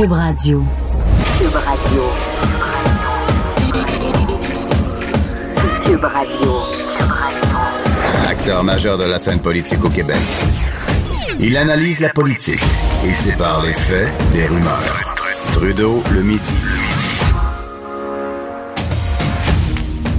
[0.00, 0.64] Cube Radio.
[1.38, 2.02] Cube Radio.
[5.84, 6.52] Cube Radio.
[8.26, 10.16] Acteur majeur de la scène politique au Québec.
[11.38, 12.62] Il analyse la politique
[13.06, 15.14] et sépare les faits des rumeurs.
[15.52, 16.54] Trudeau le midi.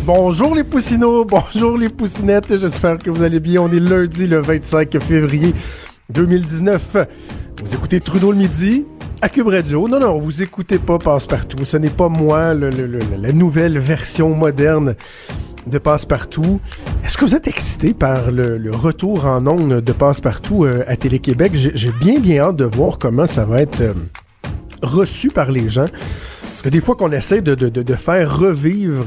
[0.05, 3.61] Bonjour les poussinots, bonjour les poussinettes, j'espère que vous allez bien.
[3.63, 5.55] On est lundi le 25 février
[6.11, 6.97] 2019.
[7.63, 8.85] Vous écoutez Trudeau le midi
[9.21, 9.87] à Cube Radio.
[9.87, 11.63] Non, non, vous écoutez pas Passe-Partout.
[11.63, 14.95] Ce n'est pas moi, la nouvelle version moderne
[15.67, 16.59] de Passe-Partout.
[17.05, 21.51] Est-ce que vous êtes excité par le, retour en ondes de Passe-Partout euh, à Télé-Québec?
[21.53, 23.93] J'ai bien, bien hâte de voir comment ça va être euh,
[24.81, 25.87] reçu par les gens.
[26.51, 29.05] Parce que des fois qu'on essaie de, de, de, faire revivre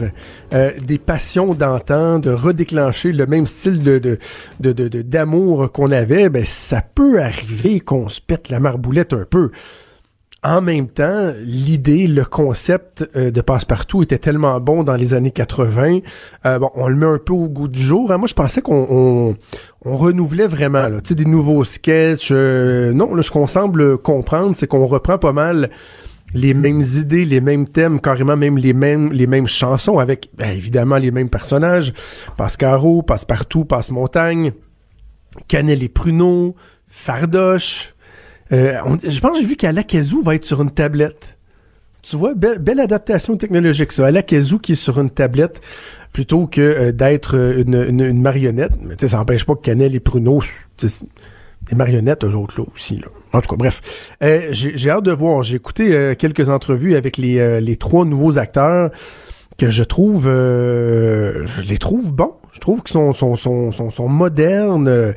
[0.55, 4.19] euh, des passions d'antan, de redéclencher le même style de,
[4.61, 9.51] d'amour qu'on avait, ben ça peut arriver qu'on se pète la marboulette un peu.
[10.45, 15.31] En même temps, l'idée, le concept euh, de passe-partout était tellement bon dans les années
[15.31, 16.01] 80.
[16.45, 18.13] Euh, bon, on le met un peu au goût du jour.
[18.13, 18.19] Hein.
[18.19, 19.37] Moi, je pensais qu'on on,
[19.87, 22.29] on renouvelait vraiment, là, des nouveaux sketchs.
[22.31, 25.71] Euh, non, ce qu'on semble comprendre, c'est qu'on reprend pas mal
[26.35, 30.51] les mêmes idées, les mêmes thèmes, carrément même les mêmes les mêmes chansons avec ben,
[30.51, 31.95] évidemment les mêmes personnages.
[32.37, 34.53] Passe-Caro, Passe-Partout, Passe-Montagne,
[35.49, 36.55] Canel et Pruneau,
[36.87, 37.94] Fardoche.
[38.53, 38.75] Euh,
[39.07, 41.39] je pense que j'ai vu qu'Alakazoo va être sur une tablette.
[42.03, 44.07] Tu vois, belle, adaptation technologique, ça.
[44.07, 45.61] Alakazoo qui est sur une tablette
[46.13, 48.73] plutôt que euh, d'être euh, une, marionnette.
[48.83, 50.43] Mais ça n'empêche pas que Canel et Pruno,
[51.63, 53.01] des marionnettes, eux autres, là, aussi.
[53.33, 53.81] En tout cas, bref.
[54.51, 55.43] j'ai hâte de voir.
[55.43, 58.91] J'ai écouté quelques entrevues avec les trois nouveaux acteurs
[59.59, 60.27] que je trouve...
[60.27, 62.35] je les trouve bons.
[62.55, 64.87] Je trouve qu'ils sont, sont, sont, sont, modernes.
[64.87, 65.13] Euh,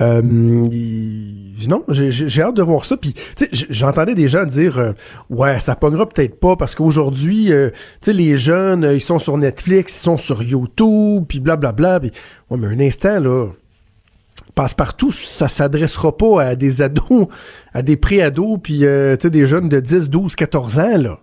[0.00, 2.96] euh non, j'ai hâte de voir ça.
[2.96, 3.12] Puis,
[3.50, 4.92] j'entendais des gens dire, euh,
[5.28, 9.36] ouais, ça pognera peut-être pas parce qu'aujourd'hui, euh, tu sais, les jeunes, ils sont sur
[9.36, 11.98] Netflix, ils sont sur YouTube, puis blablabla.
[11.98, 12.12] Puis,
[12.50, 13.48] ouais, mais un instant là
[14.54, 17.26] passe-partout, ça s'adressera pas à des ados,
[17.74, 21.18] à des pré-ados, puis euh, des jeunes de 10, 12, 14 ans, là.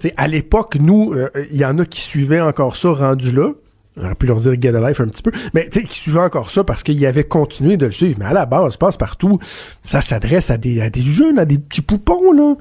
[0.00, 1.14] sais, à l'époque, nous,
[1.52, 3.52] il y en a qui suivaient encore ça rendu là.
[3.96, 5.30] On pu leur dire Get a Life un petit peu.
[5.54, 8.16] Mais tu sais, qui suivait encore ça parce qu'il avait continué de le suivre.
[8.18, 9.38] Mais à la base, passe partout.
[9.84, 12.56] Ça s'adresse à des, jeunes, à des petits poupons, là.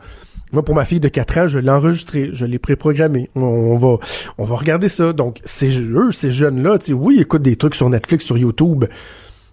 [0.51, 3.29] Moi, pour ma fille de 4 ans, je l'ai enregistré, je l'ai préprogrammé.
[3.35, 3.99] On, va,
[4.37, 5.13] on va regarder ça.
[5.13, 8.83] Donc, ces eux, ces jeunes-là, oui, ils écoutent des trucs sur Netflix, sur YouTube,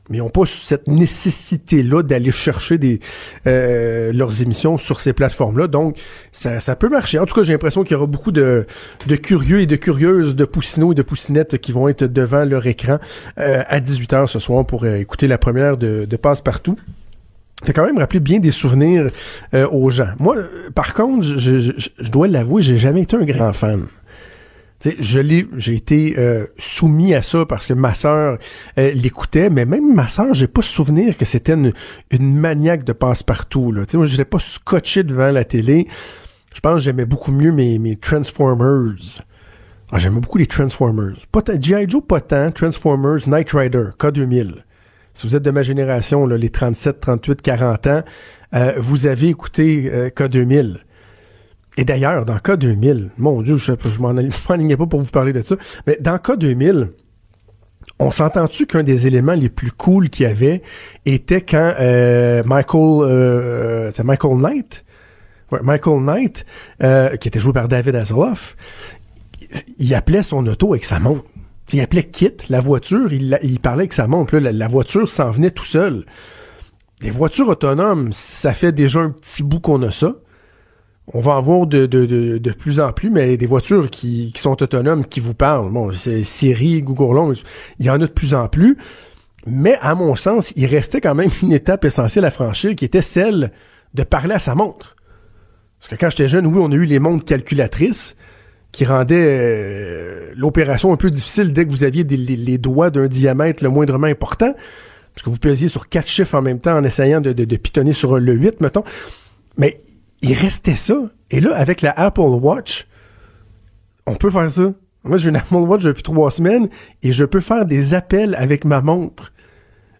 [0.08, 3.00] mais ils n'ont pas cette nécessité-là d'aller chercher des
[3.46, 5.66] euh, leurs émissions sur ces plateformes-là.
[5.66, 5.98] Donc,
[6.32, 7.18] ça, ça, peut marcher.
[7.18, 8.66] En tout cas, j'ai l'impression qu'il y aura beaucoup de,
[9.06, 12.66] de, curieux et de curieuses, de poussinots et de poussinettes qui vont être devant leur
[12.66, 12.98] écran
[13.38, 16.76] euh, à 18h ce soir pour euh, écouter la première de, de Passe-Partout.
[17.64, 19.10] Ça quand même rappeler bien des souvenirs
[19.52, 20.10] aux gens.
[20.20, 20.36] Moi,
[20.76, 23.88] par contre, je, je, je dois l'avouer, j'ai jamais été un grand fan
[24.84, 28.38] je l'ai, j'ai été euh, soumis à ça parce que ma sœur
[28.78, 31.72] euh, l'écoutait, mais même ma sœur, j'ai pas souvenir que c'était une,
[32.10, 33.72] une maniaque de passe-partout.
[33.72, 33.82] Là.
[33.94, 35.88] moi, je l'ai pas scotché devant la télé.
[36.54, 38.94] Je pense que j'aimais beaucoup mieux mes, mes Transformers.
[39.90, 41.16] Ah, j'aimais beaucoup les Transformers.
[41.60, 41.88] G.I.
[41.88, 42.52] Joe, pas tant.
[42.52, 44.54] Transformers, Knight Rider, K2000.
[45.14, 48.02] Si vous êtes de ma génération, là, les 37, 38, 40 ans,
[48.54, 50.76] euh, vous avez écouté K2000.
[51.78, 54.08] Et d'ailleurs, dans cas 2000, mon Dieu, je, je m'en
[54.48, 55.54] alignais pas pour vous parler de ça,
[55.86, 56.90] mais dans cas 2000,
[58.00, 60.62] on s'entend-tu qu'un des éléments les plus cool qu'il y avait
[61.06, 64.84] était quand euh, Michael, euh, c'est Michael Knight,
[65.62, 66.44] Michael Knight,
[66.82, 68.56] euh, qui était joué par David Hasselhoff,
[69.78, 71.24] il appelait son auto avec sa montre.
[71.72, 74.36] Il appelait Kit, la voiture, il, parlait avec sa montre.
[74.36, 76.06] La, la voiture s'en venait tout seul.
[77.02, 80.14] Les voitures autonomes, ça fait déjà un petit bout qu'on a ça
[81.14, 84.30] on va en voir de, de, de, de, plus en plus, mais des voitures qui,
[84.32, 85.70] qui sont autonomes, qui vous parlent.
[85.70, 87.34] Bon, c'est Siri, Google Home,
[87.78, 88.76] il y en a de plus en plus.
[89.46, 93.02] Mais à mon sens, il restait quand même une étape essentielle à franchir, qui était
[93.02, 93.52] celle
[93.94, 94.96] de parler à sa montre.
[95.78, 98.16] Parce que quand j'étais jeune, oui, on a eu les montres calculatrices
[98.72, 103.62] qui rendaient euh, l'opération un peu difficile dès que vous aviez les, doigts d'un diamètre
[103.62, 104.54] le moindrement important.
[105.14, 107.56] Parce que vous pesiez sur quatre chiffres en même temps en essayant de, de, de
[107.56, 108.84] pitonner sur le 8, mettons.
[109.56, 109.78] Mais
[110.22, 110.96] il restait ça.
[111.30, 112.86] Et là, avec la Apple Watch,
[114.06, 114.72] on peut faire ça.
[115.04, 116.68] Moi, j'ai une Apple Watch depuis trois semaines
[117.02, 119.32] et je peux faire des appels avec ma montre.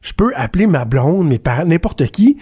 [0.01, 2.39] Je peux appeler ma blonde, mes parents, n'importe qui,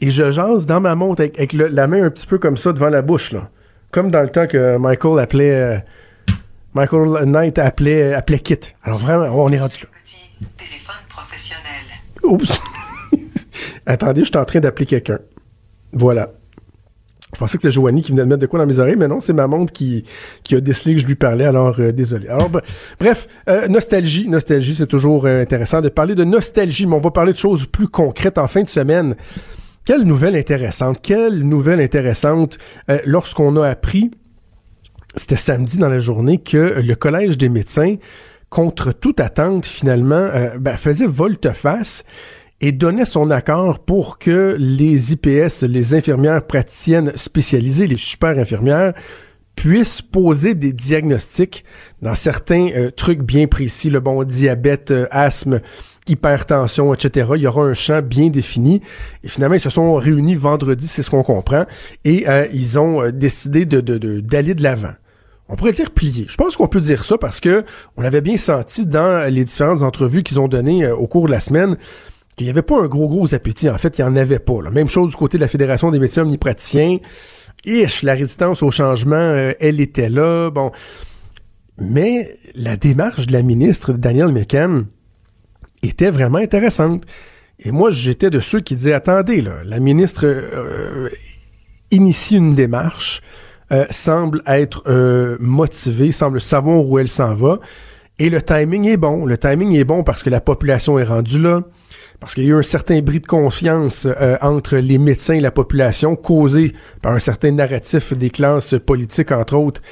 [0.00, 2.88] et je jase dans ma montre avec, la main un petit peu comme ça devant
[2.88, 3.50] la bouche, là.
[3.90, 5.54] Comme dans le temps que Michael appelait...
[5.54, 5.78] Euh,
[6.74, 8.58] Michael Knight appelait, appelait Kit.
[8.82, 9.88] Alors vraiment, on est rendu là.
[10.02, 11.62] Petit téléphone professionnel.
[12.24, 12.60] Oups.
[13.86, 15.20] Attendez, je suis en train d'appeler quelqu'un.
[15.92, 16.32] Voilà.
[17.34, 19.08] Je pensais que c'était Joanie qui venait de mettre de quoi dans mes oreilles, mais
[19.08, 20.04] non, c'est ma montre qui,
[20.44, 22.28] qui a décelé que je lui parlais, alors euh, désolé.
[22.28, 22.48] Alors
[23.00, 27.10] bref, euh, nostalgie, nostalgie, c'est toujours euh, intéressant de parler de nostalgie, mais on va
[27.10, 29.16] parler de choses plus concrètes en fin de semaine.
[29.84, 32.56] Quelle nouvelle intéressante, quelle nouvelle intéressante
[33.04, 34.10] lorsqu'on a appris,
[35.14, 37.96] c'était samedi dans la journée, que le Collège des médecins,
[38.48, 42.04] contre toute attente, finalement, ben, faisait volte-face
[42.66, 48.94] et donnait son accord pour que les IPS, les infirmières praticiennes spécialisées, les super infirmières,
[49.54, 51.62] puissent poser des diagnostics
[52.00, 55.60] dans certains euh, trucs bien précis, le bon diabète, euh, asthme,
[56.08, 57.32] hypertension, etc.
[57.34, 58.80] Il y aura un champ bien défini.
[59.22, 61.66] Et finalement, ils se sont réunis vendredi, c'est ce qu'on comprend,
[62.06, 63.82] et euh, ils ont décidé de,
[64.20, 64.94] d'aller de l'avant.
[65.50, 66.24] On pourrait dire plier.
[66.30, 67.62] Je pense qu'on peut dire ça parce que
[67.98, 71.40] on avait bien senti dans les différentes entrevues qu'ils ont données au cours de la
[71.40, 71.76] semaine
[72.34, 73.68] qu'il n'y avait pas un gros, gros appétit.
[73.68, 74.60] En fait, il n'y en avait pas.
[74.70, 76.98] Même chose du côté de la Fédération des médecins omnipraticiens.
[77.64, 80.50] Ish, la résistance au changement, euh, elle était là.
[80.50, 80.72] Bon.
[81.78, 84.86] Mais la démarche de la ministre Danielle McCann
[85.82, 87.04] était vraiment intéressante.
[87.60, 91.08] Et moi, j'étais de ceux qui disaient, attendez, là, la ministre euh,
[91.90, 93.22] initie une démarche,
[93.72, 94.82] euh, semble être
[95.40, 97.60] motivée, semble savoir où elle s'en va.
[98.18, 99.24] Et le timing est bon.
[99.24, 101.62] Le timing est bon parce que la population est rendue là
[102.20, 105.40] parce qu'il y a eu un certain bris de confiance euh, entre les médecins et
[105.40, 109.82] la population, causé par un certain narratif des classes politiques, entre autres,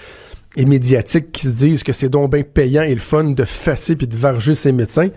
[0.56, 3.96] et médiatiques, qui se disent que c'est donc bien payant et le fun de fasser
[3.96, 5.10] puis de varger ces médecins.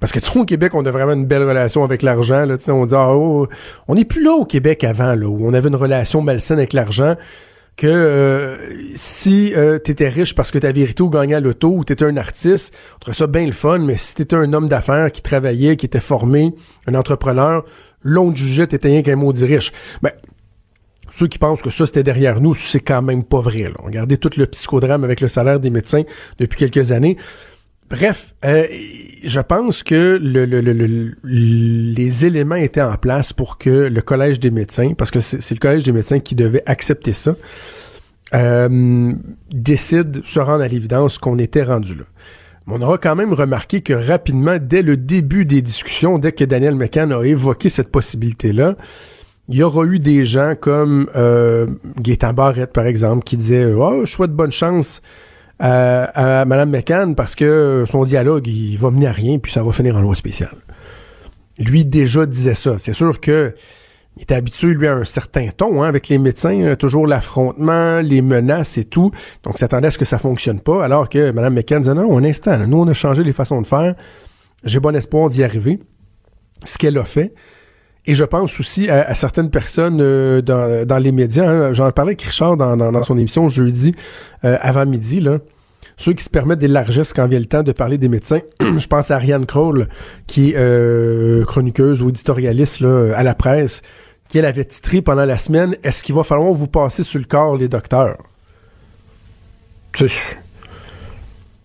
[0.00, 2.46] Parce que tu au Québec, on a vraiment une belle relation avec l'argent.
[2.46, 3.46] Là, on dit ah, oh,
[3.86, 6.72] on n'est plus là au Québec avant, là, où on avait une relation malsaine avec
[6.72, 7.16] l'argent
[7.76, 8.56] que euh,
[8.94, 12.16] si euh, t'étais riche parce que t'avais hérité ou gagné à l'auto ou t'étais un
[12.16, 15.76] artiste, on trouvait ça bien le fun, mais si t'étais un homme d'affaires qui travaillait,
[15.76, 16.54] qui était formé,
[16.86, 17.64] un entrepreneur,
[18.02, 19.72] l'on jugeait t'étais rien qu'un maudit riche.
[20.02, 20.12] Ben,
[21.10, 23.62] ceux qui pensent que ça c'était derrière nous, c'est quand même pas vrai.
[23.62, 23.76] Là.
[23.82, 26.02] Regardez tout le psychodrame avec le salaire des médecins
[26.38, 27.16] depuis quelques années.
[27.90, 28.66] Bref, euh,
[29.24, 34.94] je pense que le, les éléments étaient en place pour que le Collège des médecins,
[34.96, 37.34] parce que c'est le Collège des médecins qui devait accepter ça,
[38.32, 39.12] euh,
[39.52, 42.04] décide, se rendre à l'évidence qu'on était rendu là.
[42.68, 46.44] Mais on aura quand même remarqué que rapidement, dès le début des discussions, dès que
[46.44, 48.76] Daniel McCann a évoqué cette possibilité-là,
[49.48, 51.66] il y aura eu des gens comme euh,
[52.00, 55.02] Gaétan Barrette, par exemple, qui disaient «Oh, je souhaite bonne chance
[55.60, 59.72] à, Mme McCann parce que son dialogue, il va mener à rien, puis ça va
[59.72, 60.56] finir en loi spéciale.
[61.58, 62.78] Lui déjà disait ça.
[62.78, 63.54] C'est sûr que
[64.16, 68.00] il était habitué, lui, à un certain ton hein, avec les médecins, hein, toujours l'affrontement,
[68.00, 69.12] les menaces et tout.
[69.44, 72.24] Donc, s'attendait à ce que ça fonctionne pas, alors que Mme McCann disait non, un
[72.24, 73.94] instant, nous, on a changé les façons de faire.
[74.64, 75.78] J'ai bon espoir d'y arriver.
[76.64, 77.32] Ce qu'elle a fait.
[78.10, 81.48] Et je pense aussi à, certaines personnes euh, dans, les médias.
[81.48, 81.72] Hein.
[81.72, 83.94] J'en parlais avec Richard dans, son émission jeudi
[84.44, 85.20] euh, avant midi.
[85.20, 85.38] Là.
[85.96, 88.40] Ceux qui se permettent des largesses quand vient le temps de parler des médecins.
[88.60, 89.86] je pense à Ariane Kroll,
[90.26, 93.82] qui est euh, chroniqueuse ou éditorialiste à la presse,
[94.28, 97.26] qui elle avait titré pendant la semaine Est-ce qu'il va falloir vous passer sur le
[97.26, 98.18] corps, les docteurs?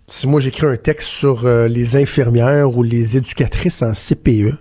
[0.08, 4.54] Si moi j'écris un texte sur les infirmières ou les éducatrices en CPE,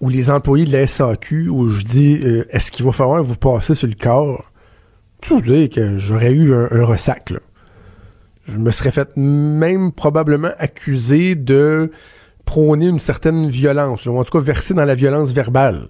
[0.00, 3.36] ou les employés de la SAQ, où je dis euh, est-ce qu'il va falloir vous
[3.36, 4.50] passer sur le corps,
[5.26, 7.32] vous dire que j'aurais eu un, ressac.
[8.46, 11.90] Je me serais fait même probablement accusé de
[12.44, 15.88] prôner une certaine violence, ou en tout cas verser dans la violence verbale.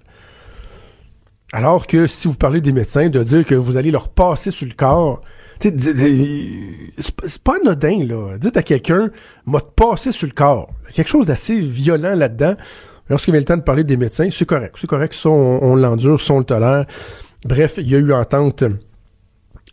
[1.53, 4.67] Alors que si vous parlez des médecins, de dire que vous allez leur passer sur
[4.67, 5.21] le corps,
[5.59, 8.37] c'est pas anodin, là.
[8.37, 9.09] Dites à quelqu'un,
[9.45, 10.69] m'a passé sur le corps.
[10.83, 12.55] Il y a quelque chose d'assez violent là-dedans.
[13.09, 14.75] Lorsqu'il vient le temps de parler des médecins, c'est correct.
[14.79, 16.85] C'est correct, ça, on, l'endure, ça, on le tolère.
[17.45, 18.63] Bref, il y a eu entente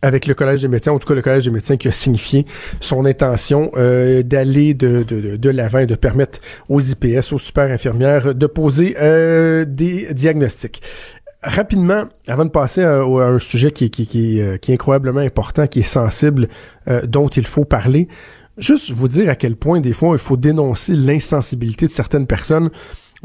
[0.02, 2.46] avec le Collège des médecins, en tout cas le Collège des médecins qui a signifié
[2.80, 6.38] son intention euh, d'aller de, de, de, l'avant et de permettre
[6.68, 10.82] aux IPS, aux super infirmières, de poser euh, des diagnostics.
[11.42, 15.66] Rapidement, avant de passer à, un sujet qui, qui, qui, euh, qui, est incroyablement important,
[15.66, 16.48] qui est sensible,
[17.04, 18.08] dont il faut parler,
[18.58, 22.70] juste vous dire à quel point des fois il faut dénoncer l'insensibilité de certaines personnes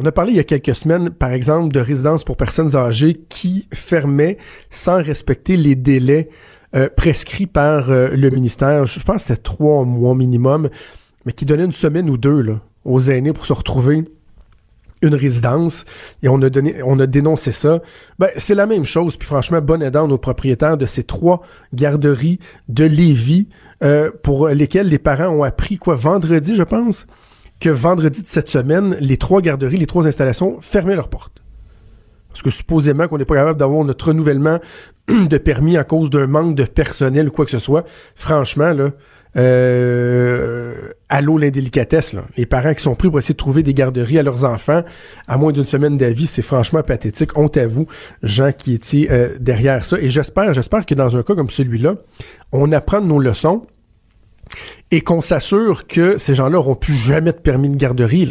[0.02, 3.14] on a parlé il y a quelques semaines, par exemple, de résidences pour personnes âgées
[3.30, 4.38] qui fermaient
[4.72, 6.30] sans respecter les délais
[6.76, 8.86] euh, prescrits par euh, le ministère.
[8.86, 10.70] Je pense que c'était trois mois minimum,
[11.26, 14.06] mais qui donnaient une semaine ou deux là, aux aînés pour se retrouver
[15.04, 15.86] une résidence
[16.22, 17.82] et on a donné on a dénoncé ça.
[18.20, 21.42] Ben, c'est la même chose puis franchement bonne aidant aux propriétaires de ces trois
[21.74, 22.38] garderies
[22.70, 23.50] de Lévis
[23.84, 27.08] euh, pour lesquelles les parents ont appris quoi vendredi je pense?
[27.62, 31.42] Que vendredi de cette semaine, les trois garderies, les trois installations fermaient leurs portes.
[32.30, 34.60] Parce que supposément qu'on n'est pas capable d'avoir notre renouvellement
[35.08, 37.86] de permis à cause d'un manque de personnel ou quoi que ce soit.
[38.16, 38.92] Franchement, là,
[39.38, 42.14] euh, l'indélicatesse.
[42.14, 42.24] Là.
[42.36, 44.84] Les parents qui sont pris pour essayer de trouver des garderies à leurs enfants
[45.28, 47.38] à moins d'une semaine d'avis, c'est franchement pathétique.
[47.38, 47.86] Honte à vous,
[48.24, 50.00] gens qui étaient euh, derrière ça.
[50.00, 51.96] Et j'espère, j'espère que dans un cas comme celui-là,
[52.52, 53.66] on apprend nos leçons
[54.92, 58.30] et qu'on s'assure que ces gens-là n'auront plus jamais de permis de garderie.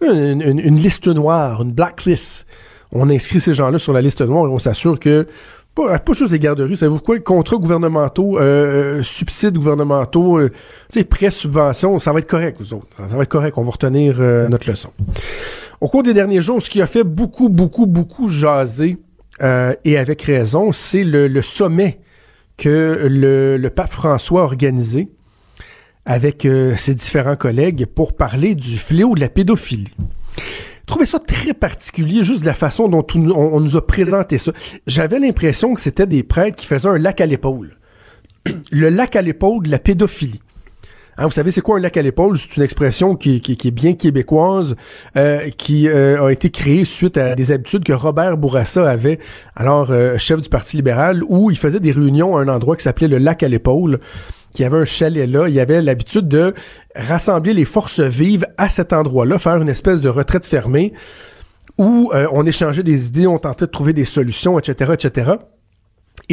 [0.00, 2.46] Une, liste noire, une blacklist.
[2.92, 5.26] On inscrit ces gens-là sur la liste noire et on s'assure que
[5.74, 7.18] pas, juste des garderies, savez-vous quoi?
[7.20, 10.50] Contrats gouvernementaux, euh, euh subsides gouvernementaux, euh,
[11.08, 12.88] prêts, subventions, ça va être correct, vous autres.
[13.08, 14.18] Ça va être correct, on va retenir
[14.50, 14.90] notre leçon.
[15.80, 18.98] Au cours des derniers jours, ce qui a fait beaucoup, beaucoup, beaucoup jaser,
[19.40, 22.00] et avec raison, c'est le, sommet
[22.56, 25.10] que le, pape François a organisé
[26.04, 29.94] avec ses différents collègues pour parler du fléau de la pédophilie.
[30.82, 34.52] Je trouvais ça très particulier, juste la façon dont on, nous a présenté ça.
[34.86, 37.78] J'avais l'impression que c'était des prêtres qui faisaient un lac à l'épaule.
[38.72, 40.40] Le lac à l'épaule de la pédophilie.
[41.18, 42.38] Hein, vous savez, c'est quoi un lac à l'épaule?
[42.38, 44.76] C'est une expression qui, est bien québécoise,
[45.16, 49.18] euh, qui euh, a été créée suite à des habitudes que Robert Bourassa avait,
[49.54, 52.84] alors euh, chef du Parti libéral, où il faisait des réunions à un endroit qui
[52.84, 54.00] s'appelait le lac à l'épaule
[54.52, 56.52] qui avait un chalet là, il avait l'habitude de
[56.94, 60.92] rassembler les forces vives à cet endroit-là, faire une espèce de retraite fermée
[61.78, 65.32] où euh, on échangeait des idées, on tentait de trouver des solutions, etc., etc.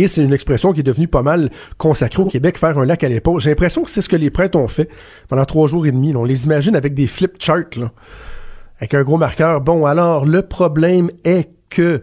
[0.08, 3.10] C'est une expression qui est devenue pas mal consacrée au Québec, faire un lac à
[3.10, 3.40] l'épaule.
[3.40, 4.90] J'ai l'impression que c'est ce que les prêtres ont fait
[5.28, 6.16] pendant trois jours et demi.
[6.16, 7.92] On les imagine avec des flip charts, là,
[8.80, 9.62] avec un gros marqueur.
[9.62, 12.02] Bon, alors, le problème est que...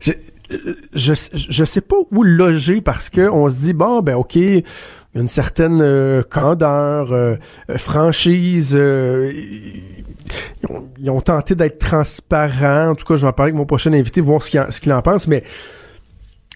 [0.00, 4.38] Je, je, sais pas où loger parce que on se dit, bon, ben OK,
[5.14, 7.36] une certaine euh, candeur, euh,
[7.70, 8.78] euh, franchise.
[11.00, 12.90] Ils ont, tenté d'être transparents.
[12.90, 15.02] En tout cas, je vais en parler avec mon prochain invité, voir ce qu'il en
[15.02, 15.28] pense.
[15.28, 15.44] Mais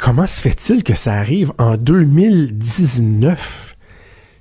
[0.00, 3.76] comment se fait-il que ça arrive en 2019?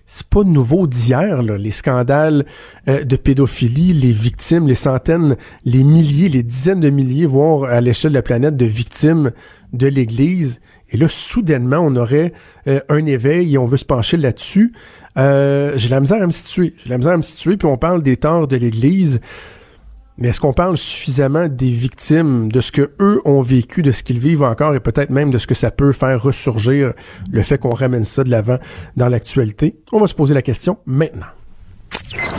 [0.05, 2.45] C'est pas nouveau d'hier, les scandales
[2.85, 8.11] de pédophilie, les victimes, les centaines, les milliers, les dizaines de milliers, voire à l'échelle
[8.11, 9.31] de la planète, de victimes
[9.71, 10.59] de l'Église.
[10.91, 12.33] Et là, soudainement, on aurait
[12.67, 14.73] euh, un éveil et on veut se pencher là-dessus.
[15.17, 16.73] Euh, j'ai la misère à me situer.
[16.83, 19.21] J'ai la misère à me situer, puis on parle des torts de l'Église.
[20.21, 24.03] Mais est-ce qu'on parle suffisamment des victimes, de ce que eux ont vécu, de ce
[24.03, 26.93] qu'ils vivent encore, et peut-être même de ce que ça peut faire ressurgir
[27.31, 28.59] le fait qu'on ramène ça de l'avant
[28.95, 29.79] dans l'actualité?
[29.91, 31.25] On va se poser la question maintenant.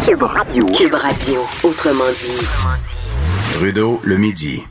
[0.07, 0.65] Cube Radio.
[0.67, 2.47] Cube Radio, autrement dit.
[3.51, 4.63] Trudeau, le midi.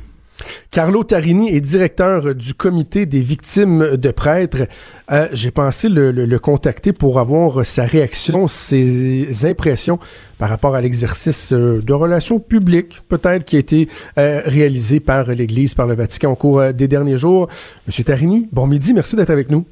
[0.72, 4.70] Carlo Tarini est directeur du comité des victimes de prêtres.
[5.12, 10.00] Euh, j'ai pensé le, contacter pour avoir sa réaction, ses impressions
[10.38, 15.26] par rapport à l'exercice euh, de relations publiques, peut-être, qui a été euh, réalisé par
[15.26, 17.50] l'Église, par le Vatican au cours des derniers jours.
[17.86, 19.66] Monsieur Tarini, bon midi, merci d'être avec nous.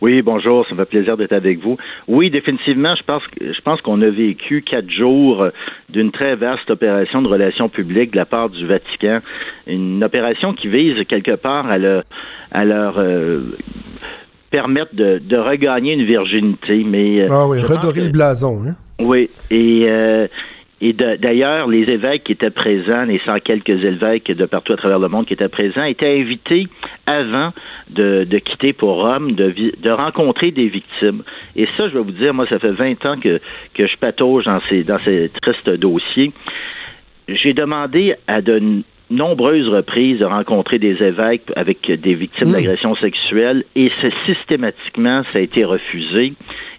[0.00, 1.76] Oui, bonjour, ça me fait plaisir d'être avec vous.
[2.08, 5.46] Oui, définitivement, je pense, je pense qu'on a vécu quatre jours
[5.88, 9.20] d'une très vaste opération de relations publiques de la part du Vatican,
[9.66, 12.04] une opération qui vise quelque part à leur,
[12.52, 13.56] à leur euh,
[14.50, 16.84] permettre de, de, regagner une virginité.
[16.84, 18.62] Mais euh, ah oui, redorer le blason.
[18.66, 18.74] Hein?
[19.00, 20.28] Oui, et euh,
[20.80, 24.98] et d'ailleurs, les évêques qui étaient présents, les cent quelques évêques de partout à travers
[24.98, 26.66] le monde qui étaient présents, étaient invités
[27.06, 27.52] avant
[27.90, 31.22] de, de quitter pour Rome, de, de, rencontrer des victimes.
[31.54, 33.40] Et ça, je vais vous dire, moi, ça fait 20 ans que,
[33.74, 36.32] que je patauge dans ces, dans ces tristes dossiers.
[37.28, 42.52] J'ai demandé à de nombreuses reprises de rencontrer des évêques avec des victimes mmh.
[42.52, 43.92] d'agressions sexuelles et
[44.26, 46.32] systématiquement, ça a été refusé.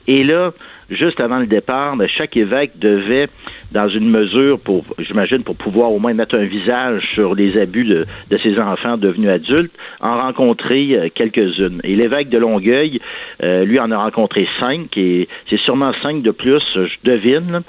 [0.08, 0.52] Et là,
[0.90, 3.28] juste avant le départ, chaque évêque devait,
[3.72, 7.86] dans une mesure pour, j'imagine, pour pouvoir au moins mettre un visage sur les abus
[7.86, 11.82] de, de ses enfants devenus adultes, en rencontrer euh, quelques-unes.
[11.84, 13.00] Et l'évêque de Longueuil,
[13.44, 17.62] euh, lui, en a rencontré cinq, et c'est sûrement cinq de plus, je devine.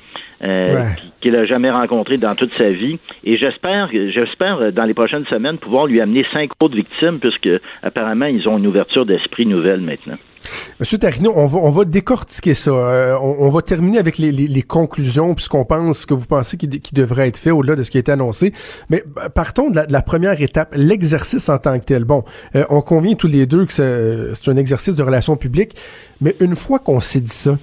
[0.45, 0.83] Euh,
[1.23, 2.99] qu'il n'a jamais rencontré dans toute sa vie.
[3.25, 7.49] Et j'espère, j'espère dans les prochaines semaines pouvoir lui amener cinq autres victimes, puisque
[7.83, 10.19] apparemment ils ont une ouverture d'esprit nouvelle maintenant.
[10.79, 12.71] Monsieur Tarino, on va, on va décortiquer ça.
[12.71, 16.71] Euh, on, va terminer avec les, les, les conclusions, puisqu'on pense que vous pensez qu'il
[16.93, 18.53] devrait être fait au-delà de ce qui a été annoncé.
[18.91, 22.05] Mais bah, partons de la, première étape, l'exercice en tant que tel.
[22.05, 22.25] Bon,
[22.55, 25.77] euh, on convient tous les deux que c'est un exercice de relations publiques,
[26.21, 27.59] mais une fois qu'on s'est dit ça,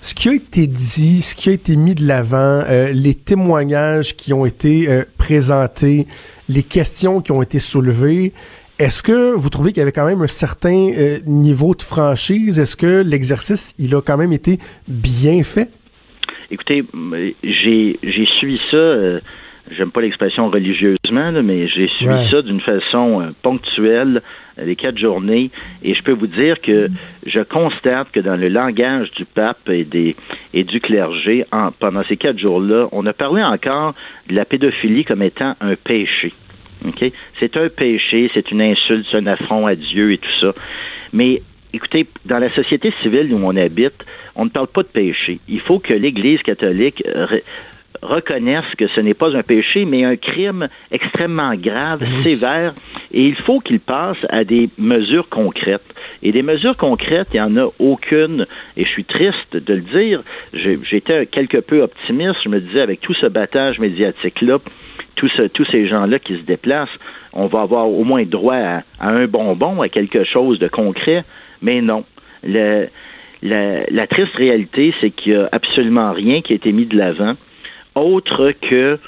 [0.00, 4.16] ce qui a été dit, ce qui a été mis de l'avant, euh, les témoignages
[4.16, 6.06] qui ont été présentés,
[6.48, 8.32] les questions qui ont été soulevées,
[8.78, 12.58] est-ce que vous trouvez qu'il y avait quand même un certain euh, niveau de franchise?
[12.58, 15.68] Est-ce que l'exercice, il a quand même été bien fait?
[16.50, 16.84] Écoutez,
[17.42, 19.20] j'ai suivi ça euh,
[19.76, 24.22] j'aime pas l'expression religieusement, mais j'ai suivi ça d'une façon euh, ponctuelle
[24.60, 25.52] les quatre journées,
[25.84, 26.88] et je peux vous dire que
[27.24, 30.16] je constate que dans le langage du pape et, des,
[30.52, 33.94] et du clergé, en, pendant ces quatre jours-là, on a parlé encore
[34.28, 36.32] de la pédophilie comme étant un péché.
[36.86, 37.12] Okay?
[37.40, 40.54] C'est un péché, c'est une insulte, c'est un affront à Dieu et tout ça.
[41.12, 41.42] Mais
[41.72, 44.04] écoutez, dans la société civile où on habite,
[44.36, 45.40] on ne parle pas de péché.
[45.48, 47.02] Il faut que l'Église catholique
[48.02, 52.74] reconnaissent que ce n'est pas un péché, mais un crime extrêmement grave, sévère,
[53.12, 55.82] et il faut qu'il passe à des mesures concrètes.
[56.22, 59.80] Et des mesures concrètes, il n'y en a aucune, et je suis triste de le
[59.80, 64.58] dire, j'étais quelque peu optimiste, je me disais avec tout ce battage médiatique-là,
[65.18, 66.96] tous, tous ces gens-là qui se déplacent,
[67.32, 71.24] on va avoir au moins droit à, un bonbon, à quelque chose de concret,
[71.60, 72.04] mais non.
[72.42, 72.86] la,
[73.42, 77.34] la, triste réalité, c'est qu'il n'y a absolument rien qui a été mis de l'avant
[77.94, 78.98] autre que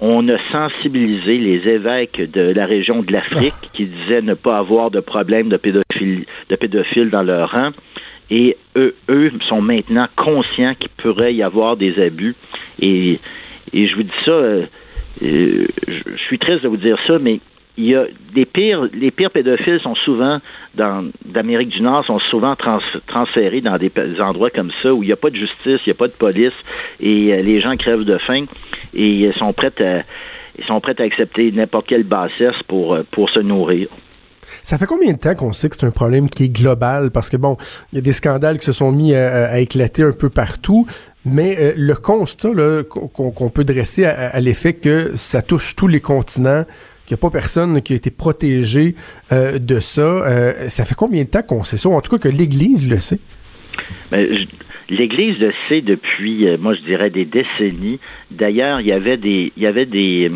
[0.00, 3.66] on a sensibilisé les évêques de la région de l'Afrique ah.
[3.72, 7.70] qui disaient ne pas avoir de problème de pédophiles dans leur rang.
[8.30, 12.36] Et eux, eux sont maintenant conscients qu'il pourrait y avoir des abus.
[12.80, 13.18] Et,
[13.72, 14.40] et je vous dis ça,
[15.22, 17.40] euh, euh, je suis triste de vous dire ça, mais
[17.78, 20.40] il y a des pires, les pires pédophiles sont souvent
[20.74, 22.56] dans d'Amérique du Nord sont souvent
[23.06, 25.92] transférés dans des, endroits comme ça où il n'y a pas de justice, il n'y
[25.92, 26.52] a pas de police
[26.98, 28.46] et euh, les gens crèvent de faim
[28.94, 30.02] et sont prêts à
[30.66, 33.88] sont prêts à accepter n'importe quelle bassesse pour euh, pour se nourrir.
[34.62, 37.10] Ça fait combien de temps qu'on sait que c'est un problème qui est global?
[37.10, 37.56] Parce que bon,
[37.92, 40.86] il y a des scandales qui se sont mis à, éclater un peu partout,
[41.24, 42.50] mais euh, le constat
[42.88, 46.64] qu'on peut dresser à l'effet que ça touche tous les continents,
[47.06, 48.94] qu'il n'y a pas personne qui a été protégé
[49.32, 50.02] euh, de ça.
[50.02, 51.88] Euh, ça fait combien de temps qu'on sait ça?
[51.88, 53.20] En tout cas, que l'Église le sait?
[54.10, 54.26] Ben,
[54.90, 58.00] L'Église le sait depuis, moi je dirais, des décennies.
[58.30, 60.32] D'ailleurs, il y avait des, il y avait des,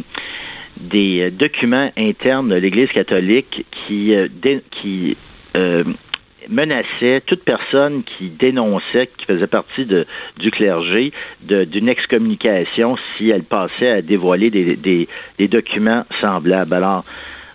[0.77, 4.15] des documents internes de l'Église catholique qui,
[4.81, 5.17] qui
[6.49, 13.91] menaçait toute personne qui dénonçait, qui faisait partie du clergé, d'une excommunication si elle passait
[13.91, 15.09] à dévoiler des,
[15.49, 16.75] documents semblables.
[16.75, 17.05] Alors,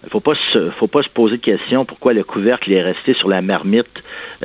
[0.03, 0.35] il faut pas
[0.79, 3.87] faut pas se poser de question pourquoi le couvercle est resté sur la marmite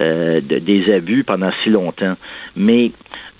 [0.00, 2.16] euh, des abus pendant si longtemps.
[2.56, 2.90] Mais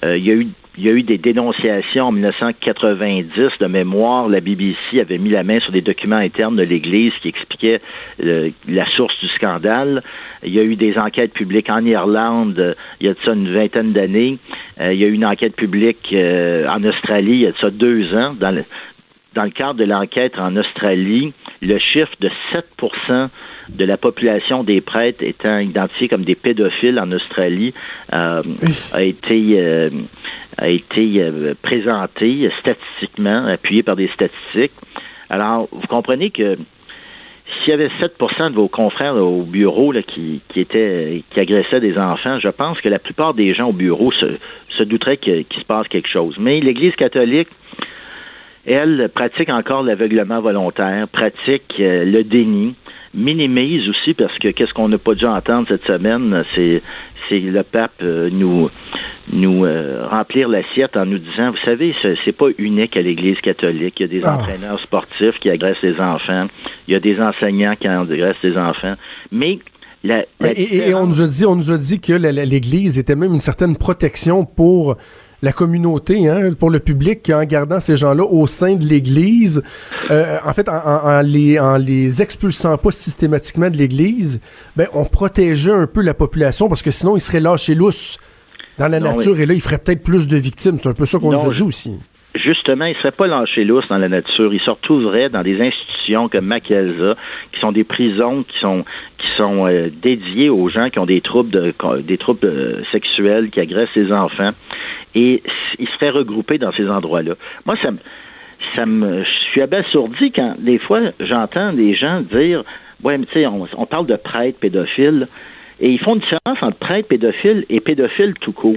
[0.04, 4.28] euh, il y a eu il y a eu des dénonciations en 1990 de mémoire.
[4.28, 7.80] La BBC avait mis la main sur des documents internes de l'Église qui expliquaient
[8.22, 10.02] euh, la source du scandale.
[10.42, 13.32] Il y a eu des enquêtes publiques en Irlande euh, il y a de ça
[13.32, 14.38] une vingtaine d'années.
[14.80, 17.70] Euh, il y a eu une enquête publique en Australie il y a de ça
[17.70, 18.34] deux ans.
[18.40, 18.64] Dans le,
[19.34, 22.64] dans le cadre de l'enquête en Australie, le chiffre de 7
[23.68, 27.74] de la population des prêtres étant identifiés comme des pédophiles en Australie
[28.10, 28.42] a
[29.02, 29.90] été
[30.58, 34.72] a été euh, présenté statistiquement, appuyé par des statistiques.
[35.30, 36.56] Alors, vous comprenez que
[37.58, 41.98] s'il y avait 7% de vos confrères au bureau qui, qui, étaient, qui agressaient des
[41.98, 44.26] enfants, je pense que la plupart des gens au bureau se,
[44.76, 46.36] se douteraient qu'il se passe quelque chose.
[46.38, 47.48] Mais l'Église catholique,
[48.66, 52.74] elle, pratique encore l'aveuglement volontaire, pratique euh, le déni,
[53.14, 56.82] minimise aussi, parce que qu'est-ce qu'on n'a pas dû entendre cette semaine, c'est
[57.28, 58.68] c'est le pape euh, nous
[59.32, 63.94] nous euh, remplir l'assiette en nous disant, vous savez, c'est pas unique à l'Église catholique.
[64.00, 64.36] Il y a des ah.
[64.36, 66.48] entraîneurs sportifs qui agressent les enfants.
[66.88, 68.94] Il y a des enseignants qui agressent les enfants.
[69.30, 69.60] Mais
[70.02, 73.38] la, et, on nous a dit, on nous a dit que l'Église était même une
[73.38, 74.96] certaine protection pour
[75.42, 79.62] la communauté, hein, pour le public, en gardant ces gens-là au sein de l'Église,
[80.10, 84.40] euh, en fait, en, en, les, en les expulsant pas systématiquement de l'Église,
[84.76, 88.18] ben, on protégeait un peu la population parce que sinon, ils seraient lâchés lousses
[88.78, 90.78] dans la nature et là, ils feraient peut-être plus de victimes.
[90.80, 91.98] C'est un peu ça qu'on nous a dit aussi
[92.34, 94.52] justement, ils ne seraient pas lâchés lousses dans la nature.
[94.52, 97.16] Ils se retrouveraient dans des institutions comme Macalza,
[97.52, 98.84] qui sont des prisons qui sont
[99.18, 103.50] qui sont euh, dédiées aux gens qui ont des troubles de, des troubles euh, sexuels,
[103.50, 104.50] qui agressent les enfants,
[105.14, 105.42] et
[105.78, 107.34] ils seraient regroupés dans ces endroits-là.
[107.66, 107.90] Moi, ça,
[108.74, 112.64] ça me, je suis abasourdi quand des fois j'entends des gens dire,
[113.04, 115.28] ouais, mais tu sais, on, on, parle de prêtres pédophiles,
[115.80, 118.76] et ils font une différence entre prêtres pédophiles et pédophiles tout court.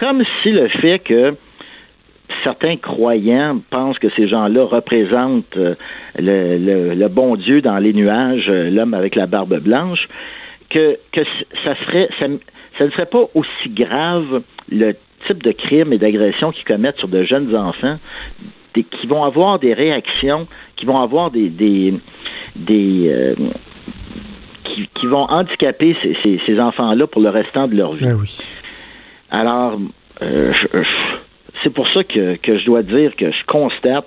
[0.00, 1.34] Comme si le fait que
[2.44, 5.74] certains croyants pensent que ces gens-là représentent euh,
[6.18, 10.06] le, bon Dieu dans les nuages, euh, l'homme avec la barbe blanche,
[10.70, 11.22] que, que
[11.64, 14.92] ça serait ça, ne serait pas aussi grave le
[15.26, 17.98] type de crime et d'agression qu'ils commettent sur de jeunes enfants,
[18.74, 23.34] qui vont avoir des réactions, qui vont avoir des des, euh,
[24.64, 28.04] qui, vont handicaper ces, enfants-là pour le restant de leur vie.
[28.04, 28.38] Ben oui.
[29.30, 29.78] Alors,
[30.20, 30.84] je,
[31.64, 34.06] c'est pour ça que, je dois dire que je constate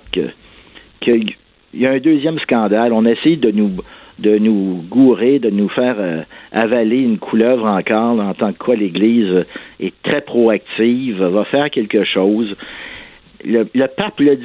[1.00, 1.34] qu'il
[1.74, 2.92] y a un deuxième scandale.
[2.92, 3.72] On essaie de nous
[4.18, 8.74] de nous gourer, de nous faire euh, avaler une couleuvre encore, en tant que quoi
[8.74, 9.44] l'Église
[9.78, 12.56] est très proactive, va faire quelque chose.
[13.44, 14.36] Le, pape le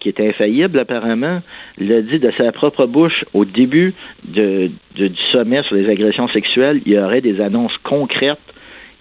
[0.00, 1.40] qui est infaillible apparemment,
[1.78, 4.72] l'a dit de sa propre bouche au début du
[5.30, 8.40] sommet sur les agressions sexuelles, il y aurait des annonces concrètes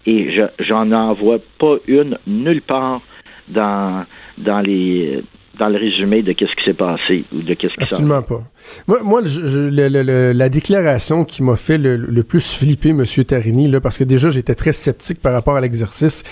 [0.06, 3.02] et j'en envoie pas une nulle part
[3.48, 4.06] dans,
[4.38, 5.24] dans les
[5.60, 8.42] dans le résumé de qu'est-ce qui s'est passé ou de qu'est-ce qui Absolument pas.
[8.88, 13.04] Moi, moi la déclaration qui m'a fait le, plus flipper, M.
[13.06, 16.24] Tarini, là, parce que déjà, j'étais très sceptique par rapport à l'exercice.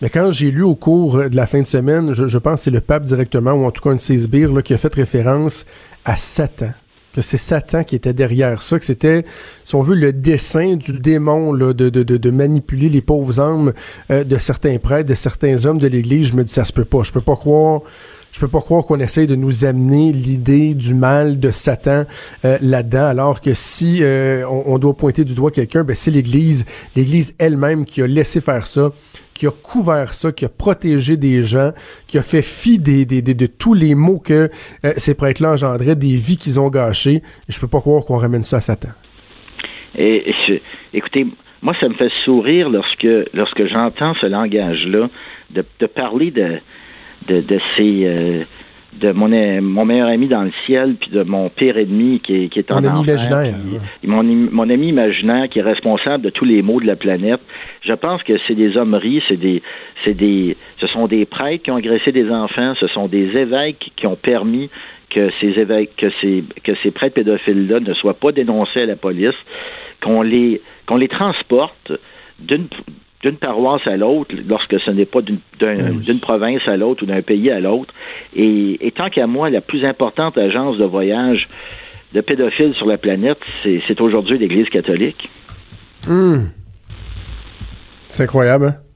[0.00, 2.70] Mais quand j'ai lu au cours de la fin de semaine, je, pense que c'est
[2.70, 5.64] le pape directement, ou en tout cas un de ses sbires, qui a fait référence
[6.04, 6.70] à Satan
[7.20, 9.24] c'est Satan qui était derrière ça, que c'était,
[9.64, 13.72] si on veut, le dessin du démon là, de, de, de, manipuler les pauvres âmes
[14.10, 16.28] euh, de certains prêtres, de certains hommes de l'Église.
[16.28, 17.02] Je me dis, ça se peut pas.
[17.02, 17.82] Je peux pas croire
[18.30, 22.04] je peux pas croire qu'on essaye de nous amener l'idée du mal de Satan
[22.44, 26.64] euh, là-dedans, alors que si euh, on, doit pointer du doigt quelqu'un, ben c'est l'Église,
[26.94, 28.92] l'Église elle-même qui a laissé faire ça,
[29.38, 31.70] qui a couvert ça, qui a protégé des gens,
[32.08, 34.50] qui a fait fi des, de tous les mots que
[34.84, 37.22] euh, ces prêtres-là engendraient, des vies qu'ils ont gâchées.
[37.48, 38.88] Je peux pas croire qu'on ramène ça à Satan.
[40.92, 41.26] Écoutez,
[41.62, 45.08] moi, ça me fait sourire lorsque lorsque j'entends ce langage-là,
[45.50, 46.58] de, parler de
[47.28, 48.44] de, de ces euh,
[49.00, 49.28] de mon,
[49.62, 52.80] mon meilleur ami dans le ciel, puis de mon pire ennemi qui, qui est en
[52.80, 53.56] mon ami imaginaire.
[54.04, 57.40] mon, mon, ami imaginaire qui est responsable de tous les maux de la planète.
[57.82, 59.62] Je pense que c'est des hommeries, c'est des,
[60.04, 63.92] c'est des, ce sont des prêtres qui ont agressé des enfants, ce sont des évêques
[63.96, 64.70] qui ont permis
[65.10, 68.96] que ces évêques, que ces, que ces prêtres pédophiles-là ne soient pas dénoncés à la
[68.96, 69.36] police,
[70.02, 71.92] qu'on les, qu'on les transporte
[72.38, 72.68] d'une
[73.22, 77.22] d'une paroisse à l'autre lorsque ce n'est pas d'une ben province à l'autre ou d'un
[77.22, 77.92] pays à l'autre.
[78.34, 81.48] Et, tant qu'à moi, la plus importante agence de voyage
[82.14, 85.28] de pédophiles sur la planète, c'est aujourd'hui l'Église catholique.
[86.06, 86.46] Hmm.
[88.06, 88.66] C'est incroyable.
[88.66, 88.87] Hein?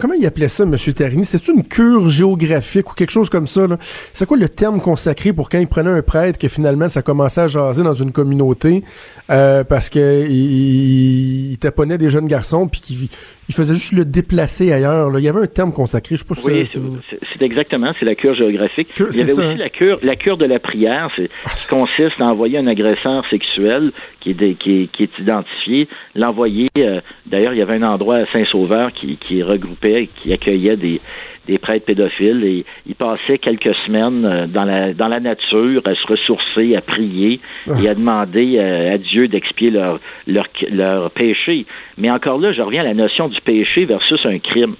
[0.00, 0.76] Comment il appelait ça, M.
[0.76, 1.24] Tarini?
[1.24, 3.66] C'est une cure géographique ou quelque chose comme ça?
[4.12, 7.40] C'est quoi le terme consacré pour quand il prenait un prêtre que finalement ça commençait
[7.40, 8.84] à jaser dans une communauté
[9.30, 13.08] euh, parce que il, il, taponnait des jeunes garçons puis qu'il
[13.48, 15.10] il faisait juste le déplacer ailleurs.
[15.10, 15.18] Là.
[15.18, 18.34] Il y avait un terme consacré, je sais pas oui, c'est exactement, c'est la cure
[18.34, 18.88] géographique.
[18.98, 19.56] il y avait aussi hein?
[19.56, 23.92] la cure, la cure de la prière, c'est qui consiste à envoyer un agresseur sexuel
[24.20, 26.66] qui est, qui, qui est identifié, l'envoyer.
[26.78, 31.00] Euh, d'ailleurs, il y avait un endroit à Saint-Sauveur qui, qui regroupait, qui accueillait des,
[31.48, 35.94] des prêtres pédophiles et ils passaient quelques semaines euh, dans la, dans la nature à
[35.94, 37.40] se ressourcer, à prier
[37.82, 41.66] et à demander euh, à Dieu d'expier leur, leur, leur péché.
[41.96, 44.76] Mais encore là, je reviens à la notion du péché versus un crime.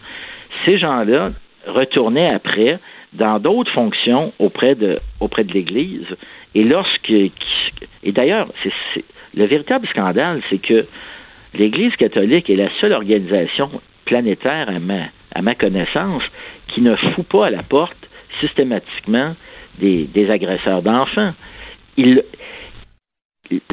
[0.65, 1.31] Ces gens-là
[1.67, 2.79] retournaient après
[3.15, 6.07] dans d'autres fonctions auprès de, auprès de l'Église.
[6.55, 9.05] Et lorsque, et d'ailleurs, c'est,
[9.35, 10.87] le véritable scandale, c'est que
[11.55, 13.71] l'Église catholique est la seule organisation
[14.05, 15.05] planétaire à ma,
[15.35, 16.23] à ma connaissance
[16.69, 18.09] qui ne fout pas à la porte
[18.41, 19.35] systématiquement
[19.79, 21.33] des, agresseurs d'enfants.
[21.97, 22.23] Ils,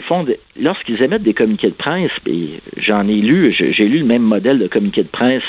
[0.07, 0.25] font
[0.57, 4.59] lorsqu'ils émettent des communiqués de presse, et j'en ai lu, j'ai lu le même modèle
[4.59, 5.43] de communiqué de presse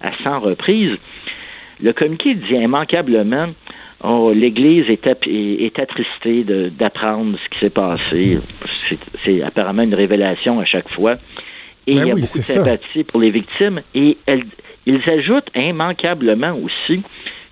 [0.00, 0.96] à, 100 reprises,
[1.82, 3.48] le communiqué dit immanquablement
[4.04, 8.38] Oh, l'Église est, est, attristée d'apprendre ce qui s'est passé.
[9.24, 11.16] C'est apparemment une révélation à chaque fois.
[11.86, 13.80] Et ben il y a beaucoup de sympathie pour les victimes.
[13.94, 14.44] Et elle,
[14.86, 17.02] ils ajoutent immanquablement aussi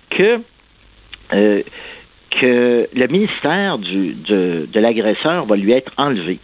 [0.09, 0.39] que,
[1.33, 1.61] euh,
[2.31, 6.39] que le ministère du, de, l'agresseur va lui être enlevé.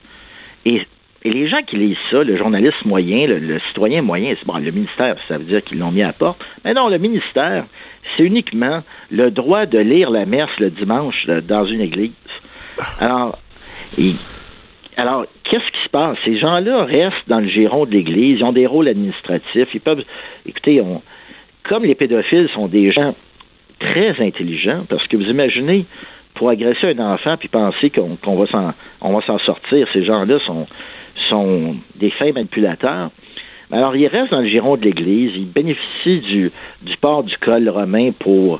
[0.65, 0.81] Et,
[1.23, 4.71] et, les gens qui lisent ça, le journaliste moyen, le, citoyen moyen, c'est bon, le
[4.71, 6.43] ministère, ça veut dire qu'ils l'ont mis à porte.
[6.65, 7.65] Mais non, le ministère,
[8.15, 12.11] c'est uniquement le droit de lire la messe le dimanche dans une église.
[12.99, 13.37] Alors,
[15.01, 16.15] alors, qu'est-ce qui se passe?
[16.23, 20.03] Ces gens-là restent dans le giron de l'Église, ils ont des rôles administratifs, ils peuvent.
[20.45, 21.01] Écoutez, on,
[21.63, 23.15] comme les pédophiles sont des gens
[23.79, 25.87] très intelligents, parce que vous imaginez,
[26.35, 28.45] pour agresser un enfant puis penser qu'on va
[29.25, 30.67] s'en sortir, ces gens-là sont,
[31.95, 33.09] des fins manipulateurs.
[33.71, 36.51] Alors, ils restent dans le giron de l'Église, ils bénéficient du,
[36.83, 38.59] du port du col romain pour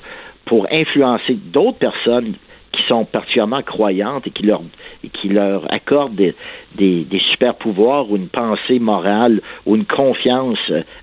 [0.72, 2.34] influencer d'autres personnes
[2.82, 4.62] qui sont particulièrement croyantes et qui leur,
[5.04, 6.36] et qui leur accordent des,
[6.76, 10.60] des, super pouvoirs ou une pensée morale ou une confiance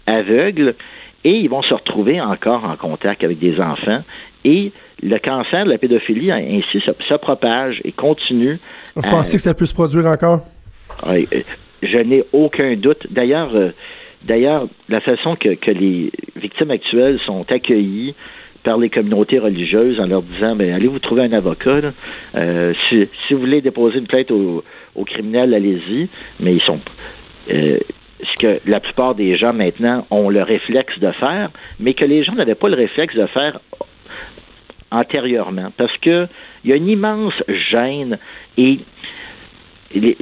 [0.06, 0.74] aveugle,
[1.24, 4.02] et ils vont se retrouver encore en contact avec des enfants.
[4.44, 8.58] Et le cancer de la pédophilie ainsi se, propage et continue.
[8.94, 10.40] Vous pensez que ça peut se produire encore?
[11.06, 11.24] Euh,
[11.82, 13.06] je n'ai aucun doute.
[13.10, 13.70] D'ailleurs, euh,
[14.24, 18.14] d'ailleurs, la façon que, que les victimes actuelles sont accueillies
[18.62, 21.92] par les communautés religieuses en leur disant ben, allez vous trouver un avocat.
[22.34, 24.64] Euh, si, si, vous voulez déposer une plainte aux,
[25.06, 26.08] criminels, allez-y.
[26.40, 26.80] Mais ils sont
[27.50, 27.78] euh,
[28.22, 32.24] ce que la plupart des gens maintenant ont le réflexe de faire, mais que les
[32.24, 33.60] gens n'avaient pas le réflexe de faire
[34.90, 35.72] antérieurement.
[35.76, 36.26] Parce que
[36.64, 37.34] il y a une immense
[37.70, 38.18] gêne
[38.56, 38.80] et
[39.94, 40.16] les,